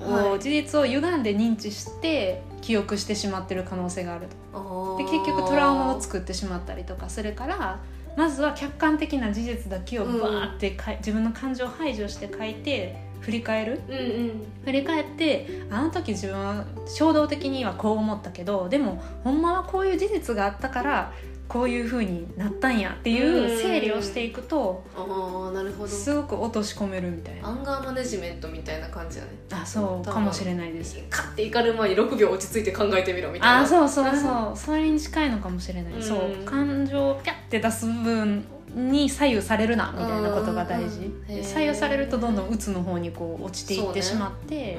[0.00, 4.96] こう事実を歪んで認知して記憶してしまってる可能性があると。
[4.98, 7.80] で結局トラウマを作ってしまったりとかするから
[8.16, 13.80] まずは客観的な事実だけをバーってかい、自分の感情を排除して書いて振り返る。
[13.88, 14.30] うんうん。
[14.64, 21.12] 振り返ってあの時自分は衝動的にはこう思ったけどでもほんまはこういう事実があったから
[21.50, 25.88] こういう風になったんやっていう整理をしていくとああなるほど。
[25.88, 27.48] すごく落とし込めるみたいな。
[27.48, 29.30] アンガーマネジメントみたいな感じやね。
[29.50, 30.96] あそうかもしれないです。
[31.10, 33.58] カッて怒る前に6秒落ち着いて考えてみろみたいな。
[33.62, 34.56] あそうそうそう。
[34.56, 35.98] それに近いのかもしれない、う。
[35.98, 36.00] ん。
[36.00, 41.12] そう感情をピャッて出す部分に左右されるなみたいなことが大事。
[41.42, 44.78] 左右されるとどんどん鬱の方にこう落ちていってしまって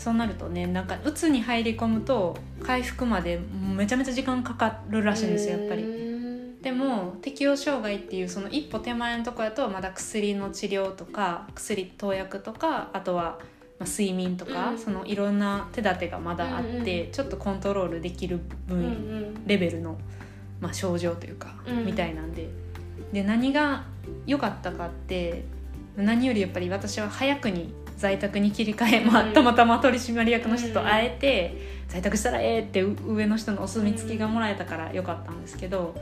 [0.00, 3.38] そう,、なるとねなんか鬱に入り込むと回復まで
[3.76, 5.82] めちゃめちゃ時間かかるらしいんですよやっぱり。
[5.82, 6.10] り
[6.62, 13.38] でも適応障害っていうその一歩手前のところだとまだ薬の治療とか薬投薬とかあとは
[13.80, 14.78] まあ睡眠とか、うん。
[14.78, 19.46] そのいろんな手立てがまだあって、うんちょっとコントロールできる分、うんうん。
[19.46, 19.98] レベルの、
[20.60, 21.86] まあ、症状というか、うん。
[21.86, 22.48] みたいなんで。
[23.12, 23.84] で何が
[24.26, 25.44] 良かったかって
[25.96, 29.32] 何よりやっぱり私は早くに在宅に切り替え、まあうん。
[29.34, 35.94] たまたま取締役の人と会えて、在宅したらええってう上の人のお墨付きがもらえたから良かったんですけど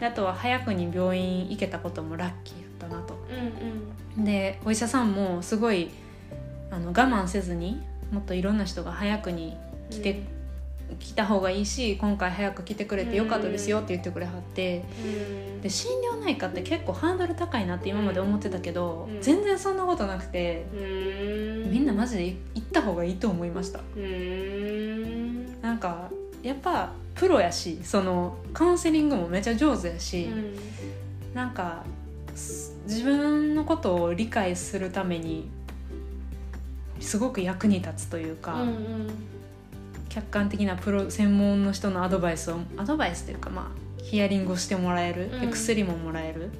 [0.00, 3.14] であとは早くに病院行けたこともラッキーだったなと。
[3.30, 4.24] うんうん。
[4.24, 5.90] でお医者さんもすごい
[6.70, 7.80] あの我慢せずに
[8.12, 9.56] もっといろんな人が早くに
[9.88, 10.20] 来て、
[10.98, 14.84] 来た方がいいし今回早く来てくれてよかったですよって言ってくれはって。
[15.02, 15.60] うん。
[15.60, 19.20] で心療内科って結構ハードル高いなって今まで思ってたけど、うん。
[19.20, 20.76] 全然そんなことなくてう
[21.68, 21.70] ん。
[21.70, 23.80] みんなマジで行った方がいいと思いました。
[23.96, 25.60] うん。
[25.60, 26.10] なんか
[26.42, 30.28] やっぱプロやしそのカウンセリングもめちゃ上手やし、
[31.34, 31.82] なんか
[32.34, 35.48] す自分のことを理解するために
[37.00, 39.35] すごく役に立つというか、うんうん
[40.16, 45.50] 客観的なプロ専門の人のアドバイスをアドバイスというかまあヒアリングをしてもらえる、でうん。
[45.50, 46.50] 薬ももらえる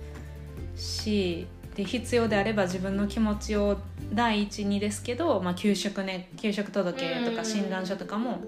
[0.77, 3.79] しで必要であれば自分の気持ちを
[4.13, 7.45] 第一にですけど、まあ、給食ね給食届とかうん。
[7.47, 8.43] 診断書とかも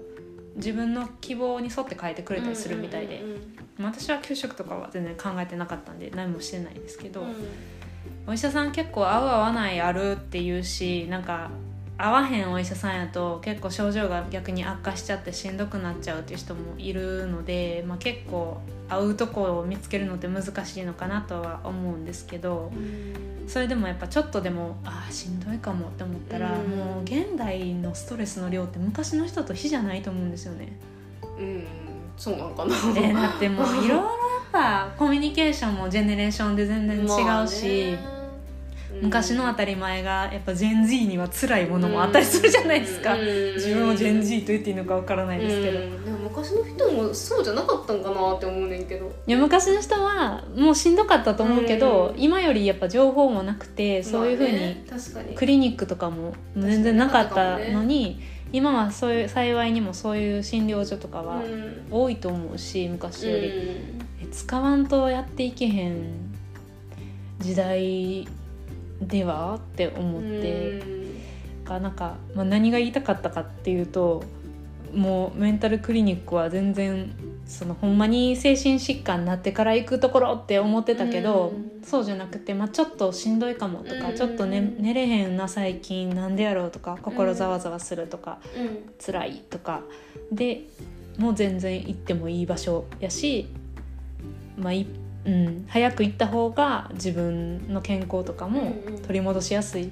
[0.57, 3.23] 自分の希望に沿って書いてくれたりするみたいで、
[3.81, 7.35] 私は給食とかは全然考えてなかったんで何もしてないですけど、うん。
[8.27, 11.49] お医者さん結構合う合わないあるっていうしなんか
[12.01, 22.71] 合わへんお医者さんやと結構症状が逆に悪化しちゃってしんどくなっちゃうっていう人もいるので、まあ、結構合うとこを見つけるのって難しいのかなとは思うんですけど
[23.47, 30.71] それでもやっぱちょっとでもあーしんどいかもって思ったら、うんもう現代のストレスの量って昔の人と比じゃないと思うんですよね。
[31.37, 31.63] うん
[32.15, 34.05] そうなんかなでだってもういろいろやっ
[34.51, 37.97] ぱコミュニケーションもジェネレーションで全然違うし。
[37.97, 38.18] まあね
[39.01, 49.11] 昔の当たり前がやっぱジェン Z には辛いものもあったりするじゃないですか、自分をジェン Z と言っていいのかわからないですけど、でも昔の人もそうじゃなかったんかなって思うねんけど。
[49.27, 52.21] や昔の人はもうしんどかったと思うけど、うん。
[52.21, 58.21] 今よりやっぱ情報もなくてそういうふうにクリニックとかも全然なかったのに、
[58.51, 61.87] 今はそういう幸いにもそういう診療所とかはうん。
[61.91, 63.51] 多いと思うし昔より、
[64.31, 66.29] 使わんとやっていけへん
[67.39, 68.27] 時代
[69.01, 70.99] ではって思って。
[71.69, 74.23] がなんか、まあ、何が言いたかったかっていうと
[74.93, 77.13] もうメンタルクリニックは全然
[77.45, 81.83] そのほんまに精神疾患になってから行くところって思ってたけど、うん。
[81.83, 84.15] そうじゃなくて、まあ、ちょっとしんどいかもとか、うん。
[84.15, 88.93] ちょっと、ね、寝れへんな最近なんでやろうとか心ざわざわするとか、うん。
[89.03, 89.81] 辛いとか。
[90.31, 90.67] で
[91.17, 93.47] もう全然行ってもいい場所やし
[94.57, 94.87] まあい
[95.25, 99.87] うん、早く行った方が自分の健康とかも取り戻しやすいっ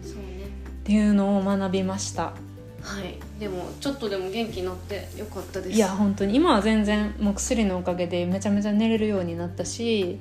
[0.83, 2.33] ていうのを学びました。
[2.81, 3.17] はい。
[3.39, 5.71] でもちょっとでも元気になってよかったです。
[5.71, 10.19] いや本当に今は全然もう薬のおかげでめちゃめちゃ寝れるようになったし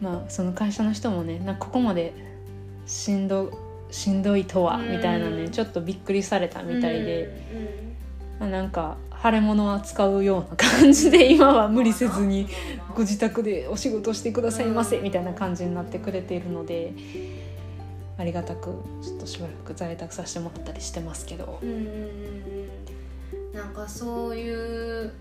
[0.00, 2.12] まあその会社の人もねなんかここまで
[2.86, 3.52] しんど
[3.92, 4.90] しんどいとはうん。
[4.90, 7.30] みたいなねちょっとびっくりされたみたいで、
[8.40, 12.48] まあ、なんか腫れ物は使うような感じで今は無理せずに
[12.94, 16.94] ご自宅でお仕事してくださいませみたいな感じになってくれているので
[18.18, 21.58] ありがたくちょっとしばらく在宅させてもらったりしてますけど。
[21.62, 22.90] うん
[23.52, 25.12] なんかそういう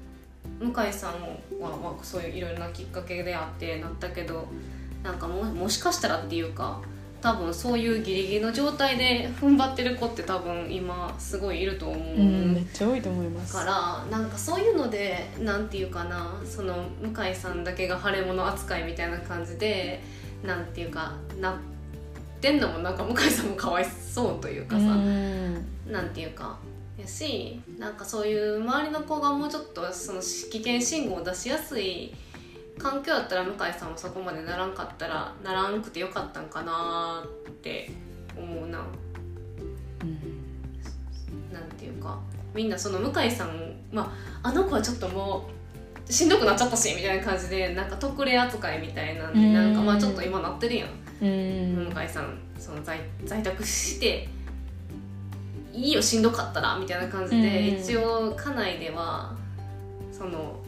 [0.60, 1.14] 向井さん
[1.60, 4.48] は、まあ、そういういろいろなきっかけであってなったけど
[5.04, 6.82] なんかももしかしたらっていうか
[7.22, 13.54] 多分そういうギリギリの状態で踏ん張ってる子って多分今すごいいると思う、うんめっちゃ多いと思います。
[13.54, 20.02] からなんかそういうのでなんていうかなその向井さんだけが腫れ物扱いみたいな感じで
[20.44, 21.56] なんていうかなっ
[22.40, 25.66] てんのもなんか向井さんもかわいそうというかさ、うん。
[25.88, 26.58] なんていうか
[27.00, 32.14] やしなんかそういう周りの子がもうちょっとその危険信号を出しやすい
[32.80, 37.92] 環境だったら向井さんはそこまでならんかったらならんくてよかったんかなって
[38.36, 38.80] 思うな。
[41.54, 42.18] なんていうか
[42.54, 44.14] みんなその向井さんま
[44.44, 45.50] ああの子はちょっとも
[46.08, 49.54] うしんどくなっちゃったしみたいな感じでなんか特例扱いみたいなんでうん。
[49.54, 50.90] なんかまあちょっと今なってるやん、
[51.22, 51.94] うん。
[51.94, 54.30] 向井さんその在在宅して
[55.74, 57.82] いいよしんどかったらみたいな感じで、うん。
[57.82, 59.36] 一応家内では
[60.12, 60.59] その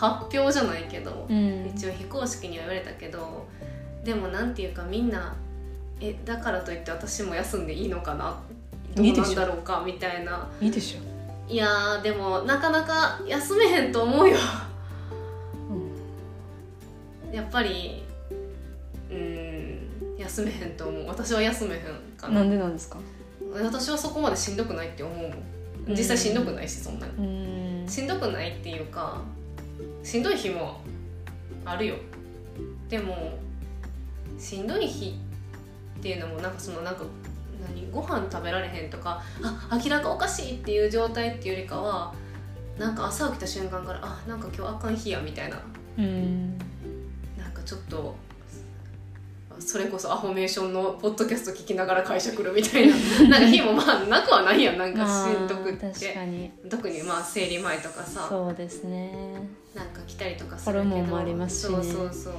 [0.00, 1.66] 発表じゃないけど、うん。
[1.74, 3.46] 一応非公式には言われたけど
[4.02, 5.36] でもなんていうかみんな
[6.00, 8.40] えだからといって私も休んでいいのかな？
[8.94, 9.82] どうなんだろうか？
[9.84, 10.48] みたいな。
[10.60, 11.52] いいでしょ。
[11.52, 14.36] いやーでもなかなか休めへんと思うよ。
[17.30, 18.02] やっぱり
[19.10, 21.06] うん休めへんと思う。
[21.08, 21.82] 私は休めへん
[22.16, 22.40] かな。
[22.40, 22.96] なんでなんですか？
[23.62, 25.32] 私はそこまでしんどくないって思う
[25.88, 27.82] 実際しんどくないしそんなに。
[27.82, 27.88] うん。
[27.88, 29.20] しんどくないっていうか
[30.02, 30.80] しんどい日も
[31.64, 31.94] あるよ。
[32.88, 33.38] でも
[34.38, 35.18] しんどい日
[35.98, 37.04] っていうのもなんかそのなんか
[37.60, 37.90] 何？
[37.90, 42.14] ご飯食べられへんとかあ明らかおかしいっていう状態っていうよりかは
[42.78, 45.60] なんか朝起きた瞬間からあなんか今日あかん日やみたいな。
[45.98, 46.58] うん。
[47.38, 48.16] なんかちょっと
[49.58, 52.94] それこそアファメーションのポッドキャスト聞きながら会社来るみたいな。
[53.28, 54.78] なんか日もまあなくはないやん。
[54.78, 58.26] なんかしんどくっまあ確かに特にまあ生理前とかさ。
[58.26, 59.12] そうですね
[59.74, 60.90] なんか来たりとかするけど。
[60.90, 61.76] ホルモンもありますしね。
[61.76, 62.34] そうそうそう。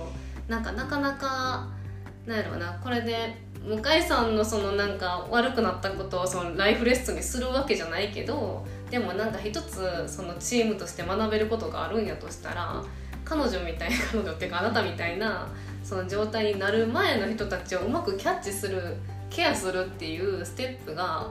[0.52, 1.68] なんかなかなか
[2.26, 2.80] なんやろうな。
[2.84, 12.84] これで向井さんのそのなんか悪くなったことをそのライフレッスンにするわけじゃないけどでもなんか一つそのチームとして学べることがあるんやとしたら
[13.24, 15.48] 彼女みたいな彼女っていうかあなたみたいな
[15.84, 18.98] その状態になる前の人たちをうまくキャッチする
[19.30, 21.28] ケアするっていうステップが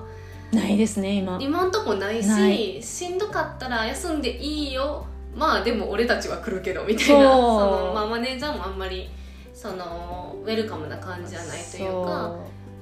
[0.53, 1.38] ないですね今。
[1.40, 5.05] 今んとこないししんどかったら休んでいいよ
[5.35, 7.31] まあでも俺たちは来るけどみたいな。
[7.31, 9.09] その、まあ、マネージャーもあんまり
[9.55, 12.37] そのウェルカムな感じじゃないというか。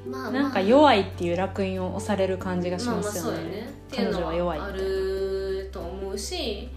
[0.06, 3.56] まあなんか弱いっていう楽印を押される感じがしまあますよまあそうよね。
[3.56, 6.68] ねっていうのは弱いはあると思うし。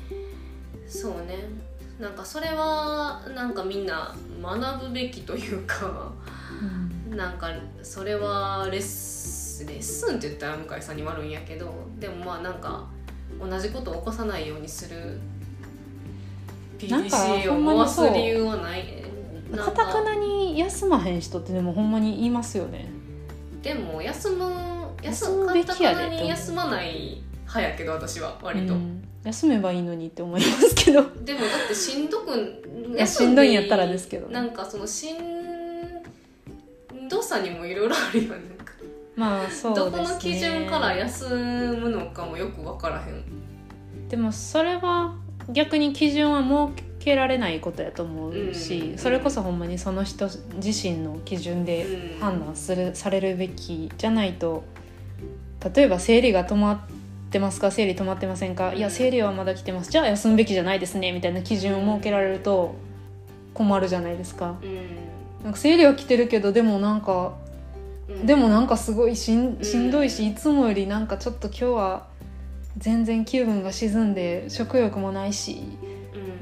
[0.87, 1.37] そうね。
[1.99, 6.11] なんかそれはなんかみんな学ぶべきというか。
[7.09, 7.17] うん。
[7.17, 7.49] なんか
[7.83, 11.71] それはレッスレッスンって言ったら向井さんに悪いんやけど。
[11.99, 12.85] でもまあなんか
[13.39, 15.19] 同じことを起こさないようにする
[16.89, 18.13] まを回すにそう。
[18.13, 18.83] 理由はない
[19.51, 22.89] なんかたくなに休まへん人ってでもほんまに言いますよね。
[23.61, 24.51] でも休む
[25.01, 29.03] 休休むむべきやでに休まない派やけど私は割と、うん。
[29.23, 31.03] 休めばいいのにって思いますけど。
[31.23, 32.63] でもだってしんどく
[32.95, 34.33] いやしんどいんやったらですけどね。
[34.33, 35.17] なんかそのしん
[37.09, 38.41] どさにもいろいろあるよね。
[39.15, 39.91] まあそうですね。
[39.91, 44.07] どこの基準から休むのかもよく分からへん。
[44.07, 45.15] でもそれは
[45.49, 50.29] 逆に基準は設けられないことやと思うし、うんそれこそほんまにその人
[50.61, 52.19] 自身の基準でうん。
[52.19, 54.63] 判断する、されるべきじゃないと
[55.75, 56.79] 例えば生理が止まっ
[57.31, 57.71] てますか？
[57.71, 58.77] 生理止まってませんか、うん。
[58.77, 59.91] いや生理はまだ来てます。
[59.91, 62.75] じゃあ休むべきじゃないですねみたいな基準を設けられると
[63.53, 64.57] 困るじゃないですか。
[64.61, 65.43] うん。
[65.43, 67.33] なんか生理は来てるけどでもなんか
[68.09, 68.25] うん。
[68.25, 69.57] でもなんかすごいしん。
[69.63, 72.10] しんどいし、いつもよりなんかちょっと今日は
[72.81, 75.63] 全然気分が沈んで食欲もないし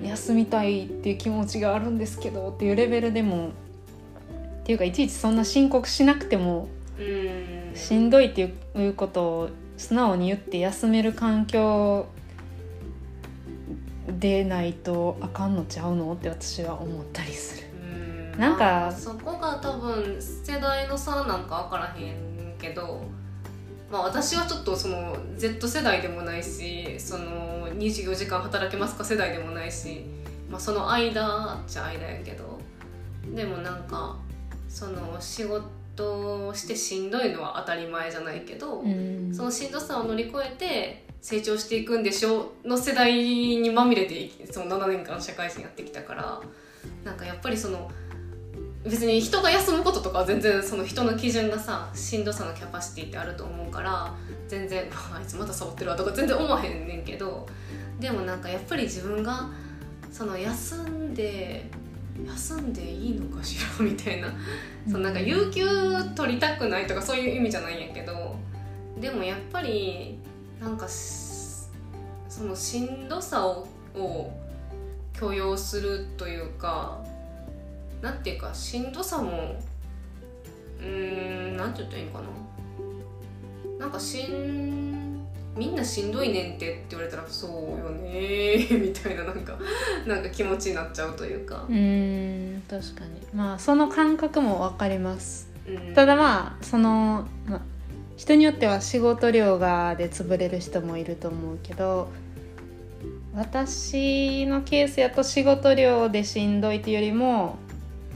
[0.02, 0.08] うん。
[0.08, 3.52] 休みたいっていう気持ちがあるんですけどっていうレベルでもっ
[4.64, 7.02] ていうかいちいちそんな申告しなくてもう
[7.74, 7.76] ん。
[7.76, 12.08] しんどいっていうことを素直に言って休める環境
[14.08, 17.68] でないとあかんのちゃうのって私は思ったりする。
[18.34, 18.40] うん。
[18.40, 23.04] なんかまあそこが多分世代の差なんか分からへんけど、
[23.92, 30.06] まあ、私はちょっとその Z 世代でもないしその24時間働けますか世代でもないし、
[30.50, 32.60] まあ、その間っちゃ間やけど
[33.36, 34.18] でもなんか
[34.68, 39.34] その仕事をしてしんどいのは当たり前じゃないけど、うん。
[39.34, 46.42] そのしんどさを乗り越えて成長していくんでしょうの世代にまみれてその7年間社会人やってきたから
[47.04, 47.92] なんかやっぱりその
[48.90, 54.14] 別に人が休むこととかは全然その人の基準がさしんどさのキャパシティってあると思うから
[54.48, 57.48] 全然 あいつまたサボってるわとか全然思わへんねんけど
[58.00, 59.50] でもなんかやっぱり自分が
[60.12, 61.70] その休んで
[62.26, 64.34] 休んでいいのかしらみたいな
[64.86, 65.66] そのなんか有給
[66.16, 68.36] 取りたくないとかそういう意味じゃないんやけど
[69.00, 70.18] でもやっぱり
[70.60, 71.30] なんかし
[72.28, 74.32] そのしんどさをを
[75.14, 77.04] 許容するというか
[78.02, 79.56] なんていうかしんどさも
[80.80, 82.26] うーんなんて言ったらいいのかな。
[83.80, 85.26] なんかしん
[85.56, 89.58] みんなしんどいねんてって言われたらそうよねー みたいななんか
[90.06, 93.22] なんか気持ちになっちゃうというか、うん確かに。
[93.34, 95.50] まあその感覚も分かります。
[95.68, 95.93] うん。
[95.93, 97.62] ただまあその、まあ、
[98.16, 102.10] 人によっては仕事量がで潰れる人もいると思うけど
[103.34, 107.58] 私のケースやと仕事量でしんどいっていうよりも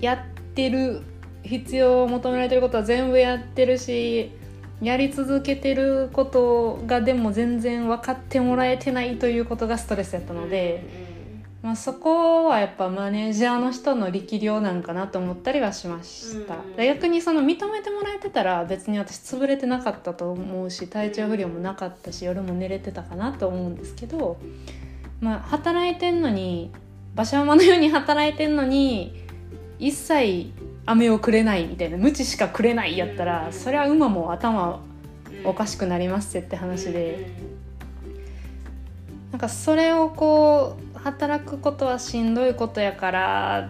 [0.03, 0.17] やっ
[0.53, 1.01] てる
[1.43, 4.31] 必要を求められてることは全部やってるし
[4.81, 11.13] やり続けてることがでも全然分かってもらえてないということがストレスやったので。
[11.63, 24.35] まあ、そこはやっぱマネージャーの人の力量なんかなと思ったりはしました、うんで逆にその認めてもらえてたら別に私潰れてなかったと思うし体調不良もなかったし夜も寝れてたかなと思うんですけど、
[25.21, 26.69] まあ、働いてんのに
[27.13, 29.23] 馬車馬のように働いてんのに
[29.79, 30.51] 一切
[30.85, 34.81] 飴をくれないみたいな無知しかくれないやったら、うんそれは馬も頭
[35.35, 37.53] うんおかしくなりますって話で。
[39.31, 43.69] なんかそれをこう働くことはしんどいことやから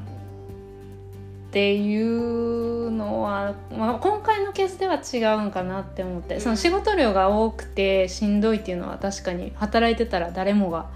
[1.48, 10.90] っていうのは、まあ、今回のケースでは違うんかなって思って、うんその仕事量が多くてしんどいっていうのは確かに働いてたら誰もが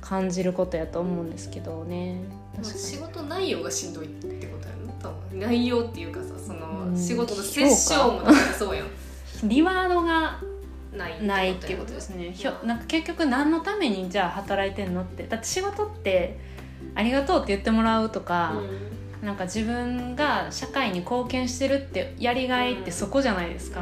[0.00, 2.20] 感じることやと思うんですけどね
[2.64, 5.40] 仕事内容がしんどいってことやろ多分。
[5.40, 6.96] 内容っていうかさそのうん。
[6.96, 8.86] 仕事の接触もだってそうやん。
[8.86, 8.90] に
[9.56, 10.40] リワードが
[10.92, 12.32] ないっていうことですね。
[12.32, 15.26] ひょまあなんか結局何のためにじゃあ働いてんのって。
[15.26, 16.38] だって仕事って
[16.94, 18.54] ありがとうって言ってもらうとか、
[19.22, 23.80] なんか自分が社会に貢献してるってやりがいってそこじゃないですか、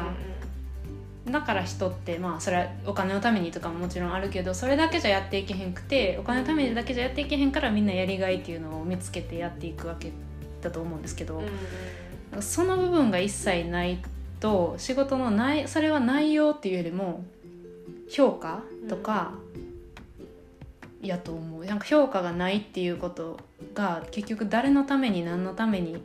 [1.31, 10.13] だから人ってまあそれはお金のためにとかももちろんあるけどそれだけじゃやっていけへんくてお金のためだけじゃやっていけへんからみんなやりがいっていうのを見つけてやっていくわけ
[10.61, 11.49] だと思うんですけど、うん
[12.41, 14.03] その部分が一切ない
[14.41, 17.25] と仕事のないそれは内容っていうよりも
[18.11, 19.35] 評価とか、
[21.01, 21.65] やと思う。
[21.65, 23.39] なんか評価がないっていうこと
[23.75, 26.01] が結局誰のために何のためにうん。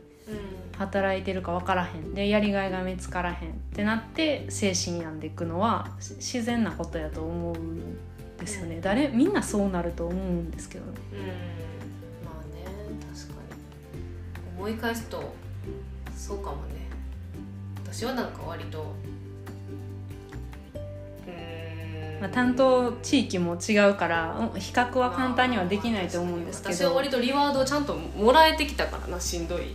[0.80, 2.14] 働いてるか分からへん。
[2.14, 3.50] でやりがいが見つからへん。
[3.50, 7.98] ってなって精神病んでいくのはし自然なことやと思うん
[8.38, 8.80] ですよね、うん。
[8.80, 10.92] 誰みんなそうなると思うんですけどね。
[11.12, 11.18] うん。
[12.24, 12.64] まあね
[13.12, 13.34] 確か
[14.56, 14.58] に。
[14.58, 15.34] 思い返すと
[16.16, 16.88] そうかもね。
[17.84, 18.94] 私はなんか割と
[20.74, 22.20] うーん。
[22.22, 26.74] まあ、担当地域も違うからうん比較は簡単にはできないと思うんですけど。
[26.74, 29.74] 私は割とリワードをちゃんともらえてきたからなしんどい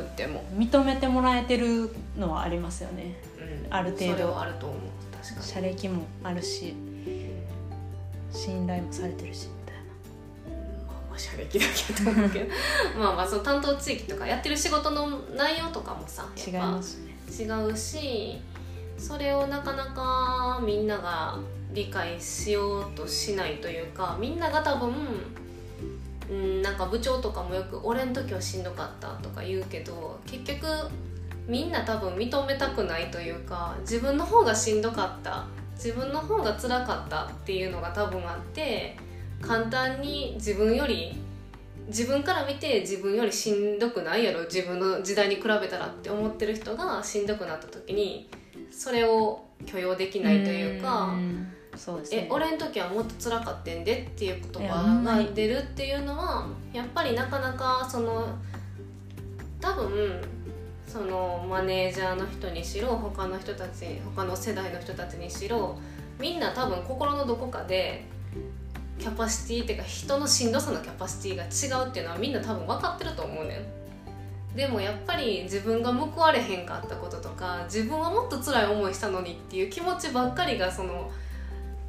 [0.00, 3.16] くっても、認めてもらえてるのはありますよね。
[3.38, 3.74] うん。
[3.74, 4.12] ある程度。
[4.12, 4.78] それはあると思う。
[5.20, 5.46] 確かに。
[5.46, 6.74] 社歴もあるし
[8.32, 9.74] 信頼もされてるしみたい
[10.86, 12.46] まあまあ社歴だけと思うけど。
[12.98, 17.10] まあまあその担当地域とかやってる仕事の内容とかもさな違いますね。
[17.28, 18.40] 違うし
[18.98, 21.38] それをなかなかみんなが
[21.72, 24.92] 理解しようとしないというかみんなが多分
[26.30, 30.66] うんなんか部長とかもよく「俺の時はしんどかった」とか言うけど結局
[31.46, 38.96] みんな多分認めたくないというか自分の方がしんどかった自分の方が辛かったっていうのが多分あって
[39.42, 41.16] 簡単に自分より
[41.88, 48.30] 自分から見て自分よりしんどくないやろ自分の時代に比べたらって思ってる人がしんどくなった時に
[48.70, 51.52] それを許容できないというかん。
[51.80, 52.26] そうですね。
[52.26, 58.28] え俺の時はもっと辛かってんでっていう言葉が出るっていうのはやっぱりなかなかその
[59.62, 60.20] 多分
[60.86, 65.78] そのマネージャーの人にしろ他の人たち他の世代の人たちにしろ
[66.20, 68.04] みんな多分心のどこかで
[68.98, 73.56] キャパシティっていうか人のしんどさのキャパシティが違うっていうのはみんな多分分かってると思うね
[74.54, 74.56] ん。
[74.56, 81.10] でもやっぱり自分が報われへんかったこととか自分はもっと辛い思いしたのにっていう気持ちばっかりがその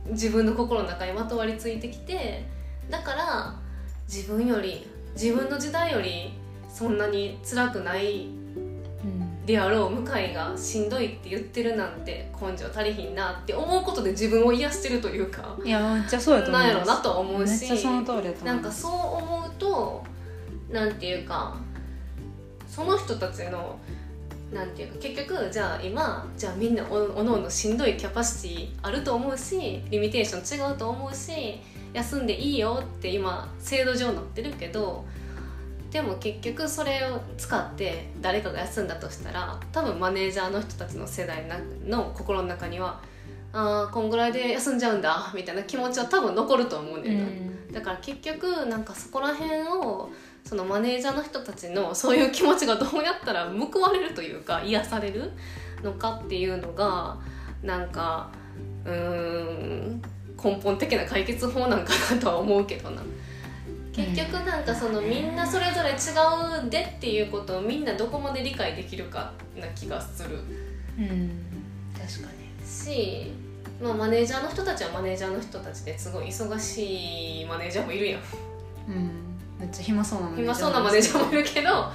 [0.09, 2.45] 自分の心の中にまとわりついてきて
[2.89, 3.55] だから
[4.07, 6.33] 自分より自分の時代より
[6.69, 8.29] そんなに辛くないう
[9.07, 9.45] ん。
[9.45, 17.67] であろう向井がしんどいって言ってるなんて根性足りひんなって思うことで自分を癒してるというかいやめっちゃそうやと思なんやろなとは思うし
[18.45, 18.91] ないんかそう
[19.23, 20.03] 思うと
[20.69, 21.57] なんていうか
[22.67, 23.77] その人たちの
[24.51, 31.59] なんていうか結局じゃあ今じゃあみんなおおのおのしんどいキャパシティあると思うしリミテーション違うと思うし
[31.93, 35.05] 休んでいいよって今制度上なってるけど
[35.91, 43.01] でも結局それを使って誰かが休んだとしたら多分マネージャーの人たちの世代なの心の中には
[43.53, 50.09] ああこんぐらいで休んじゃうんだみたいな気持ちは多分残ると思うんだよね、だから結局なんかそこら辺を
[50.45, 55.31] そのマネージャーの人たちのそういう気持ちがどうやったら報われるというか癒される
[55.83, 57.17] のかっていうのが
[57.63, 58.29] なんか
[58.85, 60.01] うーん
[60.43, 63.01] 根本的な解決法なんかなとは思うけどな。
[63.93, 70.39] 結局なんかそのみんなそれぞれ違うでっていうことをみんなどこまで理解できるかな気がする。
[70.97, 71.29] うん、うん、
[71.93, 72.65] 確かに。
[72.65, 73.31] し、
[73.81, 78.21] まあ、マネージャーの人たちはマネージャーの人たちですごい忙しいマネージャーもいるやん。
[78.87, 79.30] うん
[79.61, 81.91] めっちゃ暇そうなマネージャー暇そうなマネージャーもいるけどあ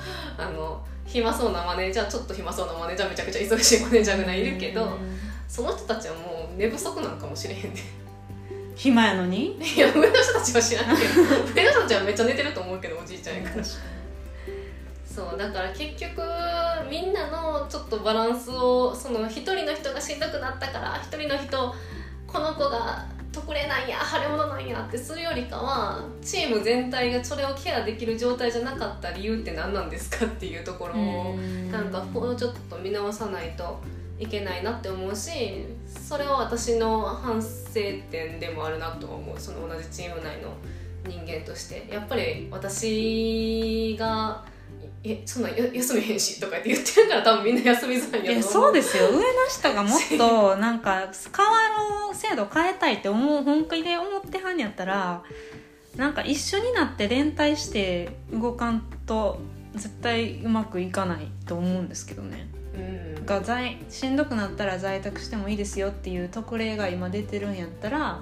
[0.55, 5.19] の暇そうなマネージャーちょっと暇そうなマネージャーめちゃくちゃ忙しいマネージャーぐらいいるけど、うん。
[5.49, 7.81] その人たちはもう寝不足なんかもしれへんね
[8.75, 9.57] 暇やのに？
[9.57, 11.23] いや上の人たちは知らんけど
[11.55, 16.21] 上の人たちはめっちゃ寝てると思うけどおじいちゃんやからそうだから結局
[16.91, 21.75] みんなのちょっとバランスをその一人の人がしんどくなったから一人の人
[22.27, 23.07] この子が
[23.37, 31.37] 特例なんや腫れ物なんやってするよりかはチーム全体がそれをケアできる状態じゃなかった理由って何なんですかっていうところを
[31.71, 33.79] なんかもうちょっと見直さないと
[34.19, 37.75] いけないなって思うしそれは私の反省
[38.11, 40.55] 点でもあるなと思うその同じチーム内の
[41.07, 41.87] 人間として。
[41.93, 44.43] やっぱり私が
[45.13, 50.91] 「えそんなんや休めへんし」とかって言ってるから多分みんな休みづらいややと思そうですよ上の人がもっと なんか
[51.37, 51.53] 変わ
[52.05, 55.23] ろう制度変えたいって思う本気で思ってはんやったら
[55.97, 59.41] なんか一緒になって連帯して動かんと
[59.75, 62.49] 絶対うまくいかないと思うんですけどね。
[62.75, 68.21] うんが在しんどくなったら在宅してもいいですよっていう特例が今出てるんやったら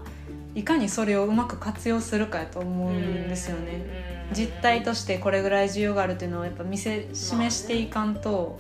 [0.55, 4.14] いかにそれをうまく活用するかやと思うんですよね。
[4.33, 8.59] 実態としてこれぐらい需要があるっていうのをやっぱ見せ示していかんと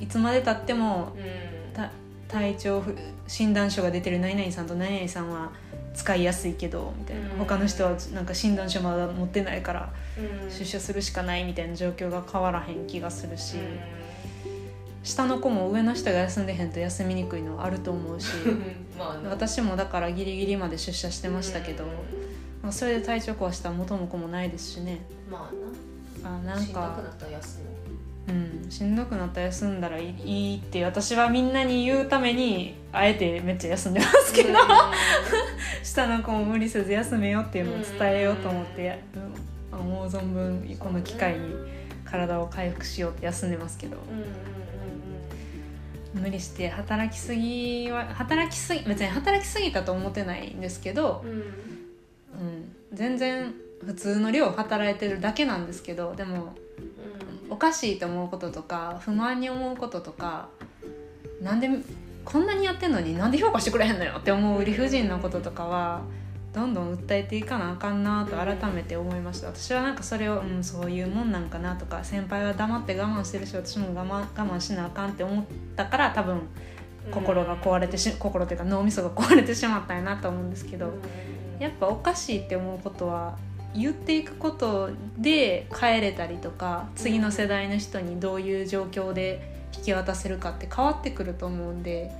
[0.00, 1.16] いつまでたっても
[2.32, 2.96] 体調不
[3.28, 5.52] 診断書が出てる何々さんと何々さんは
[5.94, 7.30] 使いやすいけどみたいな。
[7.30, 7.38] うん。
[7.38, 10.50] 他の人はなんか診断書まだ持ってないからうん。
[10.50, 13.56] 出社するしかないみたいな状況が変わらへん気がするし。
[13.58, 13.62] うん。
[15.04, 18.28] 下の子も上の人が休んでへんと休みにくいのはあると思うし。
[18.98, 19.28] まあね。
[19.28, 21.84] 私もだからギリギリまで出社してましたけど。
[21.84, 22.21] うん
[22.62, 25.00] まあそれで体調壊したら元も子もないですしね。
[25.30, 25.50] ま
[26.22, 27.72] ああななんしんどくなかったら休む。
[28.28, 34.58] うん、しんどくなったら休んだらいいって私はみんなに言うためにあえてめっちゃ休んでますけど。
[35.82, 39.00] 下の子も無理せず休めよっていうのを伝えようと思って
[39.72, 41.54] 思う存分この機会に
[42.04, 43.96] 体を回復しようって休んでますけど。
[43.96, 44.32] うんうんうん。
[46.14, 51.71] 無理して働きすぎは働きすぎ別に働きすぎたと思ってないんですけど、うん、
[52.92, 56.54] 全然普通の量働いてるだけなんですけどでも
[57.50, 60.48] おかしいと思うこととか不満に思うこととか
[61.40, 61.68] なんで
[62.24, 66.02] こんなにやってんのになんで評価してくれへんのよって思う理不尽なこととかは
[66.52, 69.48] どんどん訴えていかなあかんなと改めて思いました。
[69.48, 75.44] 私はなんかそれを、うん、そういうもんなんかなとか先輩は黙って我慢してるし私も我慢我慢しなあかんって思っ
[75.76, 76.42] たから多分
[77.10, 80.92] 心が壊れてし心というか脳みそが壊れてしまったんやなと思うんですけど
[81.62, 83.38] やっぱおかしいって思うことは
[83.74, 92.10] 言っていくことで変えれたりとか次の世代の人にどういう状況で引き渡せるかって変わってくると思うんで、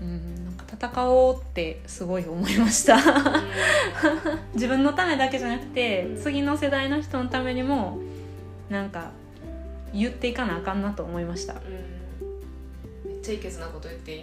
[0.00, 2.98] うん、なんか戦おうってすごい思いました。
[4.54, 7.98] 自分のためだけじゃなくて次の世代の人のためにも
[8.68, 9.12] なんか
[9.94, 11.54] 言っていかなあかんなと思いました。
[11.54, 11.56] う
[13.06, 13.10] ん。
[13.12, 14.18] めっちゃいけずなこと言ってい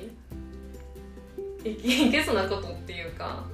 [1.64, 2.06] い？
[2.06, 3.46] いいけずなことっていうか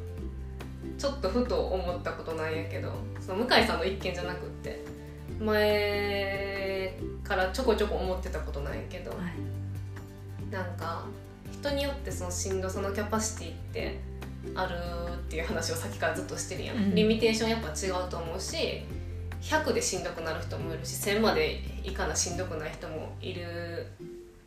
[0.98, 4.84] ちょっとふと思ったことなんやけどその向井さんの一見じゃなくって
[5.40, 9.12] 前からちょこちょこ思ってたことなんやけど、
[10.52, 11.06] なんか
[11.52, 14.00] 人によってそのしんどさのキャパシティって
[14.54, 14.76] ある
[15.14, 16.96] っていう話をさっきからずっとしてるやん、うん。
[16.96, 18.84] リミテーションやっぱ違うと思うし
[19.42, 23.88] 100でしんどくなる人もいるし1000までいかなしんどくない人もいる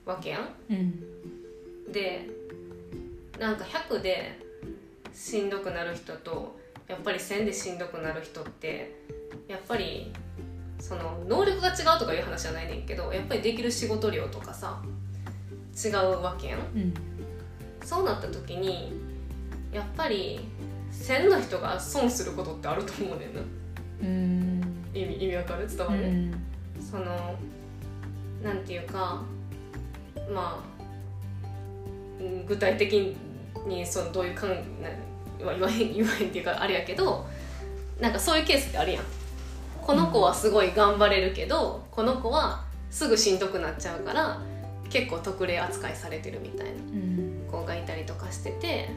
[0.07, 0.49] わけやん。
[0.71, 1.93] うん。
[1.93, 2.27] で
[3.39, 4.39] なんか100で
[5.19, 6.57] しんどくなる人と
[6.87, 8.95] やっぱり1000でしんどくなる人って
[9.49, 10.13] やっぱり
[10.79, 14.81] その能力が違うとかいう話じゃないねんけどやっぱりできる仕事量とかさ
[15.85, 16.61] 違うわけやん。
[16.61, 16.95] うん。
[17.85, 18.93] そうなった時に
[19.73, 20.41] やっぱり
[20.93, 23.41] 1000の人が損することってあると思うねんな。
[24.03, 24.63] うん。
[24.95, 25.67] 意味意味わかる？
[25.69, 26.45] 伝わる、うん。
[26.81, 27.35] その
[28.43, 29.23] なんていうか
[30.33, 30.83] まあ
[32.21, 33.17] うん具体的に
[33.87, 34.51] そのどういう感
[35.39, 37.27] 言わへん言わへんっていうかあれやけど
[38.01, 39.05] なんかそういうケースってあるやん。
[39.83, 44.41] この子はすごい頑張れるけどこの子はすぐしんどくなっちゃうから
[44.91, 47.29] 結構特例扱いされてるみたいなうん。
[47.51, 48.91] 子がいたりとかしてて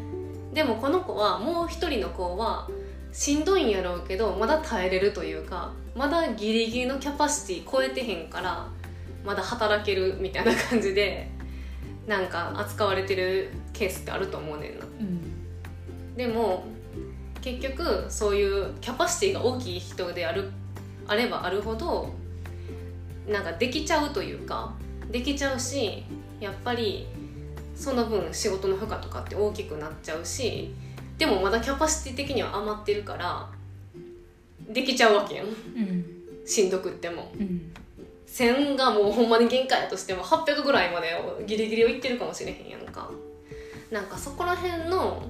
[0.53, 2.67] でもこの子はもう一人の子は
[3.13, 8.67] しんどいんやろうけどまだ耐えれるというかまだギリギリのキャパシティ超えてへんから
[9.25, 11.29] まだ働けるみたいな感じで
[12.07, 14.85] なんか扱われてるケースってあると思うねんな。
[14.85, 16.15] うん。
[16.15, 16.65] でも
[17.41, 20.51] 結局そういうキャパシティが大きい人である
[21.07, 22.13] あればあるほど
[23.27, 24.73] なんかできちゃうというか
[25.11, 26.03] できちゃうし
[26.39, 27.07] やっぱり
[27.75, 30.73] その分仕事の負荷とかって大きくなっちゃうし
[31.17, 33.49] でもまだキャパシティ的には余ってるから
[34.69, 35.47] できちゃうわけやん。
[35.47, 36.05] うん。
[36.45, 37.31] しんどくっても。
[37.39, 37.73] うん
[38.31, 41.13] 1000がもうほんまに限界としても800ぐらいまで
[41.45, 43.09] ギリギリをいってるかもしれへんやんか。
[43.91, 45.21] なんかそこら辺の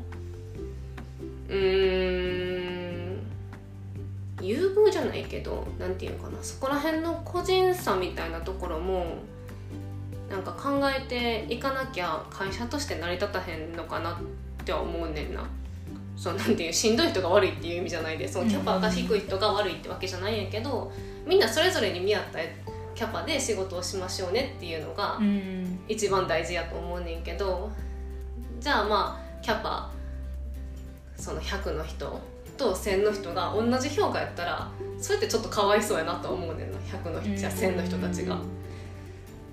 [1.49, 3.21] うーん
[4.39, 6.37] 優遇じゃないけどなんていうかな。
[6.43, 9.17] そこら辺の個人差みたいなところも
[10.29, 14.15] なんか考えていかなきゃ会社として成り立たへんのかなっ
[14.63, 15.43] ては思うねんな。
[16.15, 20.91] そうなんていうしんどい人が悪いっていう意味じゃないでそのキャパが低い人が悪いってわけじゃないんやけど
[21.25, 22.39] みんなそれぞれに見合った
[23.01, 25.79] キャパで仕事をしましょうねっていうのがうん。
[25.87, 27.71] 一番大事やと思うねんけど
[28.59, 29.89] じゃあまあキャパ
[31.17, 32.21] その100の人
[32.57, 38.37] と1000の人が同じ評価やったらそれってちょっとかわいそうやなと思うねんな100の人じゃ1000の人たちが。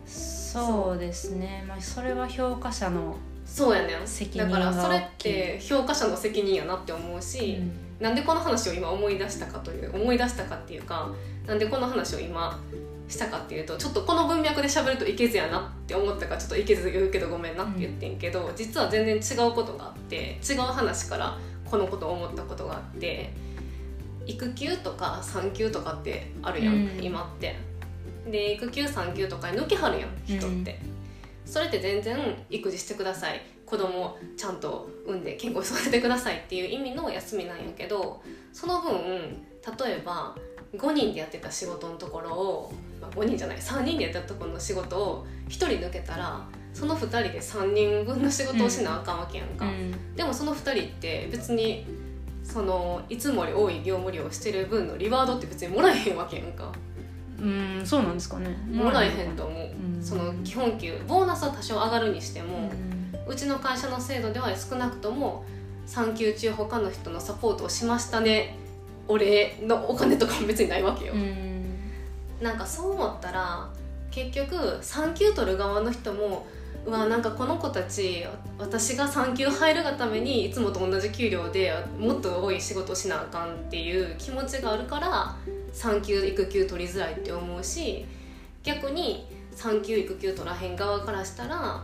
[0.06, 1.64] そうですね。
[1.66, 4.06] まあそれは評価者のそうやねん。
[4.06, 7.58] 責任がだからそれって評価者の責任やなって思うし、
[7.98, 11.10] なんでこの話を今思い出したかという思い出したかっていうか
[11.46, 12.60] なんでこの話を今
[13.08, 23.32] したかっていうとちょっとこの文脈で喋るといけずやなって思ったからちょっといけず言うけどごめんなって言ってんけど、実は全然違うことがあって違う話からこのことを思ったことがあって
[24.26, 27.56] 育休とか産休とかってあるやん、うん今って。
[28.30, 30.78] で育休産休とかに抜けはるやん人って。
[31.48, 38.92] それって全然育児してください子供ちゃんと産んで健康に育ててくださいっていう意味の休みなんやけどその分
[39.86, 40.36] 例えば
[40.76, 50.14] 5人でやってた仕事のところを、まあ、5人じゃない3人でやってたところの仕事を1人抜けたらその2人で3人分の仕事をしなあかんわけやんか、うん。
[50.14, 51.86] でもその2人って別に
[52.44, 56.72] そのいつもより多い業務量をしてる分のリワードって別にもらえへんわけやんか。
[57.40, 58.48] うんそうなんですかね。
[58.70, 60.02] もらえへんと思う、うん。
[60.02, 62.70] その基本給ボーナスは多少上がるにしても、
[63.26, 63.32] うん。
[63.32, 65.44] うちの会社の制度では少なくとも
[65.86, 68.56] 産休中他の人のサポートをしましたね
[69.08, 71.64] お礼のお金とかも別にないわけよ、うん。
[72.40, 73.68] なんかそう思ったら
[74.10, 76.46] 結局産休取る側の人も
[76.86, 78.24] うわなんかこの子たち
[78.58, 85.36] 私が産休入るがためにいつもと同じ給料でもっと多い仕事をしなあかんっていう気持ちがあるから
[85.72, 88.06] 産休育休取りづらいって思うし
[88.62, 91.82] 逆に産休育休取らへん側からしたら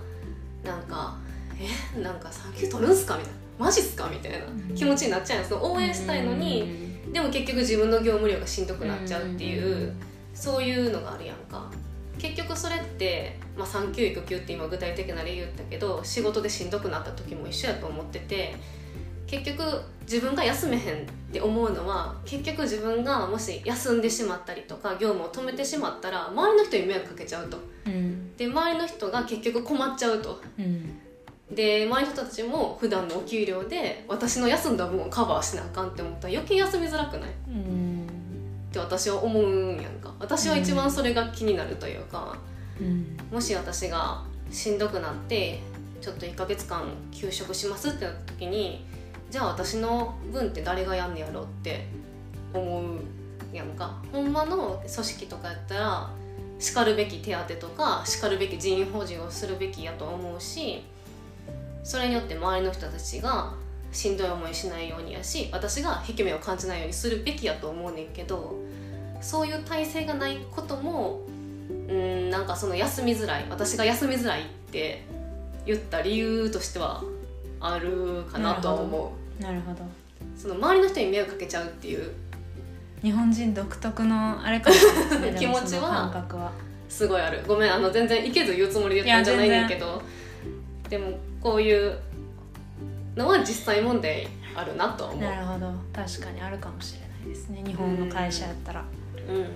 [0.65, 1.17] なんか
[1.97, 4.39] 「えなんか産休取るんすか?」みたいな「マジっすか?」みたいな
[4.75, 9.95] 気持ちになっちゃうんですよ応援したいのに、でも結局自分の業務量がしんどくなっちゃうっていう、
[10.35, 11.71] そういうのがあるやんか。
[12.19, 18.55] 結局それって、まあ、産休育休って今具体的な例言ったけど仕事でしんどくなった時も一緒やと思ってて
[19.27, 19.63] 結局
[20.03, 27.59] 自分が休めへんって思うのは結局自分がもし休んでしまったりとか業務を止めてしまったら周りの人に迷惑かけちゃうと。
[27.87, 28.37] うん。
[28.37, 30.41] で周りの人が結局困っちゃうと。
[30.59, 31.01] うん
[31.55, 37.31] で周りの人たちも普段のお給料で私の休んだ分をカバーしなあかんって思ったら余計休みづらくない？
[37.49, 38.07] うん
[38.71, 40.13] って私は思うんやんか。
[40.19, 42.37] 私は一番それが気になるというか、
[42.81, 43.17] うん。
[43.31, 45.61] もし私がしんどくなって
[46.01, 46.83] ちょっと1ヶ月間
[47.13, 48.85] 休職しますってなった時に
[49.31, 51.87] じゃあ私の分って誰がやんねやろって
[52.53, 53.01] 思う
[53.53, 54.03] やんか。
[54.13, 56.11] ほんまの組織とかやったら
[56.59, 60.83] しかるべき手当とかしかるべき人員保持をするべきやと思うし
[61.85, 63.55] それによって周りの人たちが
[63.93, 68.57] しんどい思いしないようにやし私が引け目を感じないようにするべきやと思うねんけど
[69.21, 71.21] そういう体制がないことも
[71.89, 75.05] うんなんかその休みづらい私が休みづらいって
[75.67, 77.03] 言った理由としては
[77.61, 79.43] あるかなとは思う。
[79.43, 79.83] なるほど
[80.37, 82.11] その周りの人に迷惑かけちゃうっていう。
[83.03, 86.25] 日本人独特のあれかもしれない 気持ちは。
[86.89, 87.43] すごいある。
[87.47, 90.03] ごめんあの全然いけず言うつもりで言ったんじゃないねんけど。
[90.89, 91.99] でもこういう
[93.15, 94.27] のは実際問題
[94.57, 95.23] あるなとは思う。
[95.23, 95.73] なるほど。
[95.93, 97.63] 確かにあるかもしれないですね。
[97.67, 98.85] 日本の会社やったら、
[99.29, 99.49] うんうんうん。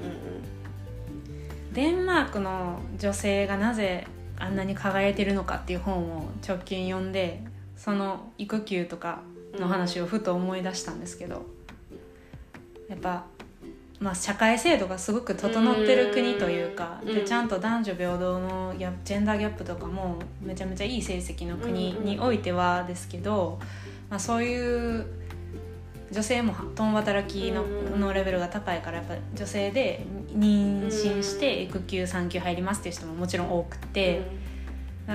[1.72, 4.06] デンマークの女性がなぜ
[4.38, 7.42] あんなに輝いてるのかっていう本を直近読んで
[7.74, 9.22] その育休とか
[9.58, 11.46] の話をふと思い出したんですけど、
[12.90, 13.24] やっぱ、
[14.00, 17.14] まあ、社会制度がすごく整ってる国というか、うん。
[17.14, 23.58] でちゃんと男女平等のギャジェンダーギャップとかもめちゃめちゃいい成績の国においてはですけど、
[24.08, 25.06] まあ、そういう
[26.12, 34.48] 女性も共働きの,、うんのレベルが高いからやっぱ女性で妊娠して育休産休入りますっていう人ももちろん多くて。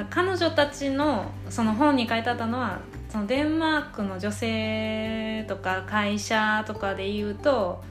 [0.09, 2.79] 彼女たちのその本に書いてあったのは
[3.09, 7.83] そのデンマークの女性とか会社とかで言うと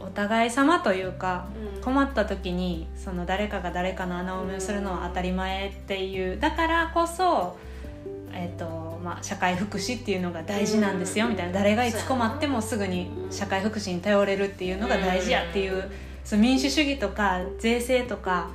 [0.00, 1.80] お互い様というかうん。
[1.80, 7.56] 困った時にその誰かが誰かの穴埋めをするのは当たり前っていうだからこそ、
[8.32, 11.52] えーとまあ、社会福祉っていうのが大事なんですよみたいな。
[11.52, 15.90] 誰がいつ困ってもすぐに社会福祉に頼れるっていうのが大事やっていう
[16.24, 18.50] その民主主義とか税制とか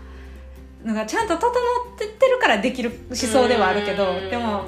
[0.84, 4.30] のがちゃんと整ってってるからできる思想ではあるけどうん。
[4.30, 4.66] でも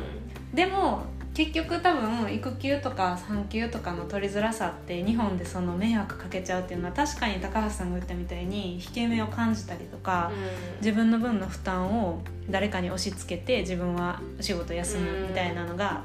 [0.53, 1.03] でも
[1.37, 10.31] 結局多分育休とか産休とかの取りづらさって日本でその迷惑かけちゃうっていうのは確かに高橋さんが言ったみたいに引け目を感じたりとか、
[10.79, 16.01] 自分の分の負担を誰かに押し付けて自分は仕事休むみたいなのが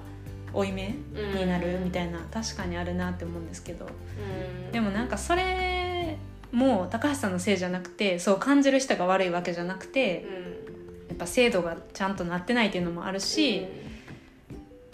[0.53, 0.97] 負い目
[1.35, 3.87] になるみたいな確かにあるなって思うんですけど。
[4.71, 6.19] でもなんかそれ
[6.53, 10.27] も高橋さんのせいじゃなくてそう感じる人が悪いわけじゃなくて
[11.09, 12.17] やっぱ制度がちゃん。
[12.17, 13.67] となってないっていうのもあるし、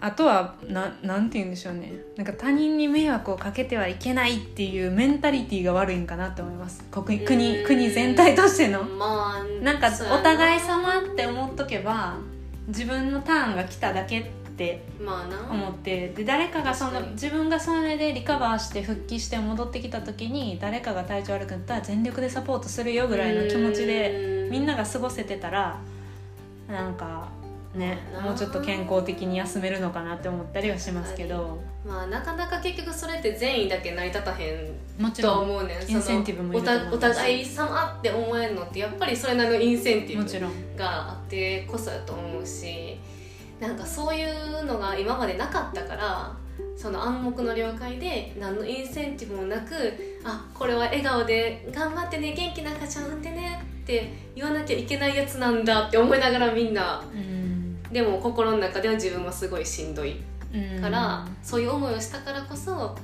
[0.01, 1.92] あとはななんて言うんでしょうね。
[2.16, 6.84] なんか他人に迷惑をかけてはいけないっていうメンタリティーが悪いんかなって思います。
[6.90, 8.84] 国国国全体としての。
[8.84, 12.16] まあ なんかお互い様って思っとけば
[12.68, 14.24] 自分のターンが来ただけっ
[14.59, 14.84] て
[15.51, 25.80] 思ってで誰かがその自分がそれでリカバーして復帰して戻ってきた時に誰かが体調悪くなったら全力でサポートするよぐらいの気持ちでみんなが過ごせてたら
[26.68, 27.28] なんか
[27.74, 31.58] ねもうちょっと健康的に休めるのかなって思ったりはしますけど。
[31.86, 35.02] まあなかなか結局それって善意だけ成り立たへん。
[35.02, 35.34] もちろん。
[35.34, 42.98] とは思うねんインセンティブもいると思お互い様って思えるのってやっぱりそれなりのインセンティブがあってこそだと思うし。
[43.60, 46.32] なんかそういうのが今までなかったから
[46.76, 49.74] その暗黙の了解で何のインセンティブもなく
[50.24, 57.57] あこれは笑顔で頑張ってね元気な赤ちゃん産んでねって言わなきゃいけないやつなんだって思いながらみんなうん
[57.93, 60.20] でも心の中では自分はすごいしんどい
[60.55, 60.80] うん。
[60.80, 62.97] から、そういう思いをしたからこそ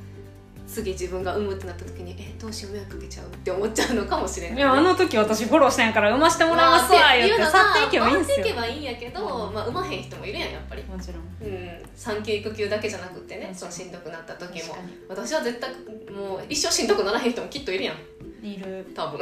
[0.66, 8.36] 次自分が産むってなった時にえどうしよう迷惑かけちゃうって思っちゃうのかもしれない、いやあの時私フォローしたんやから産ましてもらいますわ言って去っていけばいいんですよ。
[8.36, 11.48] 去っていけばいいんやけど、まあ、産まへん人もいるやんやっぱり、もちろん。
[11.48, 14.76] うん、産休育休だけじゃなくてねうんそのしんどくなった時も。
[15.08, 15.70] 私は絶対
[16.10, 18.46] もう一生しんどくならへん人もきっといるやん。
[18.46, 19.20] いる、多分。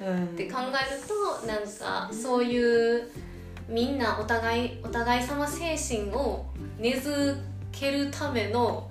[0.00, 3.10] うん、って考えるとなんかそういう
[3.68, 6.46] みんなお互いお互い様精神を
[6.78, 7.34] 根付
[7.70, 8.90] けるための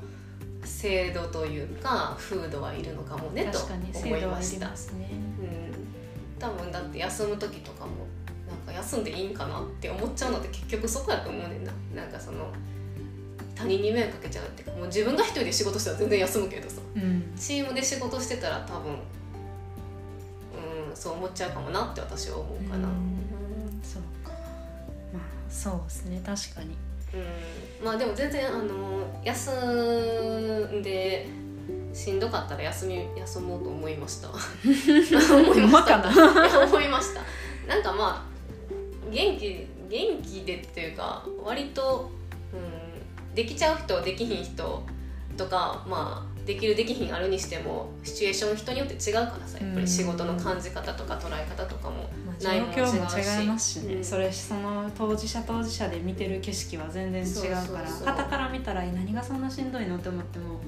[0.64, 4.68] 制度というか風土はいるのかもねと確かに思いいました。
[4.68, 4.74] ね。
[5.42, 7.92] うん、多分だって休む時とかも
[8.48, 11.72] なんか休んでいいんかなって思っちゃうのって結局そこやと思うねんな。
[11.96, 12.52] なんかその
[13.56, 16.82] 他人に迷惑かけちゃうっていうかもう自分が一人で仕事したら全然休むけどさ。
[16.96, 17.34] うん。
[17.36, 23.27] チームで仕事してたら多分うんそう思っちゃうかもなって私は思うかな、ううん
[25.50, 26.76] そうですね確かに。
[27.84, 31.28] まあでも全然あの休んで
[31.94, 34.30] しんどかったら休み休もうと 思いました。
[34.30, 34.38] 思
[35.56, 36.66] いました。
[36.66, 37.22] 思いました。
[37.68, 42.12] なんかまあ元気元気でっていうか割と、
[42.54, 44.84] うん、できちゃう人できひん人
[45.38, 51.96] とかまあできるできひんあるにしてもシチュエーション人によって違うからさやっぱり仕事の感じ方とか捉え方とかも。
[51.96, 52.08] まあ、
[52.40, 54.04] 状況も違いますしね、うん。
[54.04, 57.90] それその当事者当事者で見てる景色は全然違うから。
[57.90, 59.98] 傍から見たら何がそんなしんどいの？
[59.98, 60.60] って思っても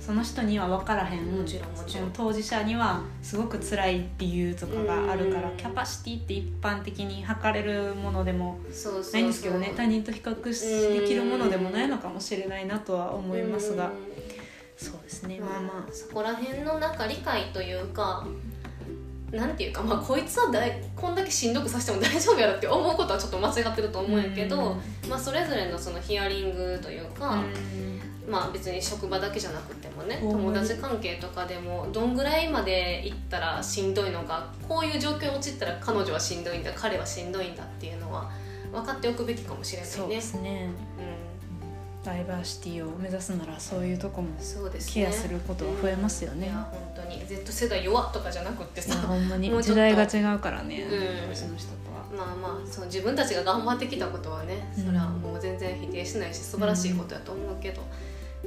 [0.00, 1.24] その人には分からへん。
[1.24, 2.12] もちろんもちろん。
[2.12, 5.56] 当事者にはすごく辛い理由とかがあるからうん。
[5.56, 8.58] キャパシティって一般的に測れるものでも
[9.12, 9.72] ないんですけどね。
[9.76, 13.86] 他人と比較できるものでもないのかもしれないなとは思いますが。
[13.86, 13.90] うん。
[14.76, 15.40] そうですね。
[15.40, 18.26] まあまあそこら辺のなんか理解というか
[19.32, 24.76] なんていうかまあこいつはだいこんだけしんどくさせても大丈夫やろって思うことはちょっと間違ってると思うんやけど、
[25.08, 27.42] まあ、それぞれのそのヒアリングというか、
[28.28, 38.30] まあ別に職場だけじゃなくてもね友達関係とかでもどんぐらいまで行ったらしんどいのかこういう状況に陥ったら彼女はしんどいんだ彼はしんどいんだっていうのは
[38.72, 39.96] 分かっておくべきかもしれないね。
[39.96, 40.70] そうですね。
[40.98, 41.02] う
[42.06, 45.02] ダイバーシティを目指すならそういうとこもん、そうですね。
[45.02, 46.46] ケアすることは増えますよね。
[46.46, 47.26] いや本当に。
[47.26, 48.94] Z 世代弱とかじゃなくってさ。
[48.94, 49.50] ほんまに。
[49.50, 51.34] 時代が違うからねうん。
[51.34, 51.96] 私の人とは。
[52.16, 57.82] まあまあそう自分たちが頑張ってきたことはねそれはもう全然否定しないし素晴らしいことやと思うけど、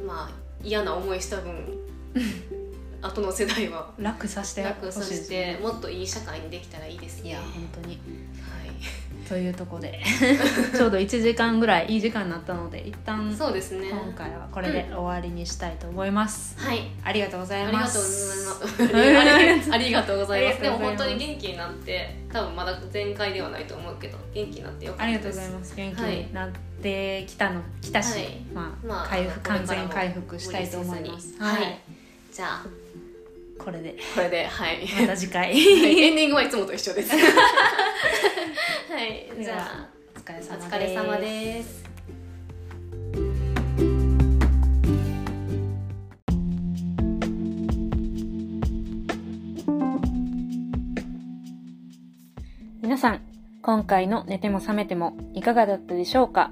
[0.08, 0.32] まあ
[0.64, 1.54] 嫌な思いした分
[3.02, 7.32] 後の世代は楽させてほ楽させてもっといい社会にできたらいいですね。
[7.32, 7.96] いや本当に。
[7.96, 8.49] は
[9.30, 10.02] というとこで。
[10.76, 13.88] ちょうど1時間ぐらいいい時間になったので一旦い、そうですね。
[13.90, 18.92] 今回はこれで終わりにしたいと思います、はい、ありがとうございありがとうごます ざいます。
[18.92, 19.70] ありがとうございます。
[19.70, 20.64] でありがとうございます。
[20.64, 25.26] も本当に元気になって、多分まだ全開ではないと思うけど、元気になってよかったありです。
[25.26, 26.50] がとうございます元気になっ
[26.82, 28.42] てきたの来たし、はい。
[28.52, 31.08] まあ、まあ回復完全回復したいと思います。
[31.08, 31.40] 無理せずに。
[31.40, 31.80] はい。
[32.32, 32.66] じゃあ
[33.64, 33.96] これで。
[34.16, 34.88] これではい。
[35.02, 35.52] また次回。
[35.52, 37.12] エンディングはいつもと一緒です。
[37.16, 37.20] は
[39.06, 40.68] い、じゃあお疲れお様です。
[40.68, 42.90] 疲れ様です。
[52.82, 53.22] 皆さん
[53.62, 56.52] 今回の寝ても覚めてもいかがだったでしょうか？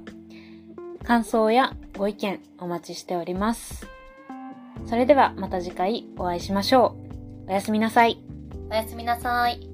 [1.04, 3.88] 感想やご意見お待ちしております
[4.86, 6.98] それではまた次回お会いしましょ
[7.48, 8.22] うおやすみなさい
[8.70, 9.67] おやすみなさい。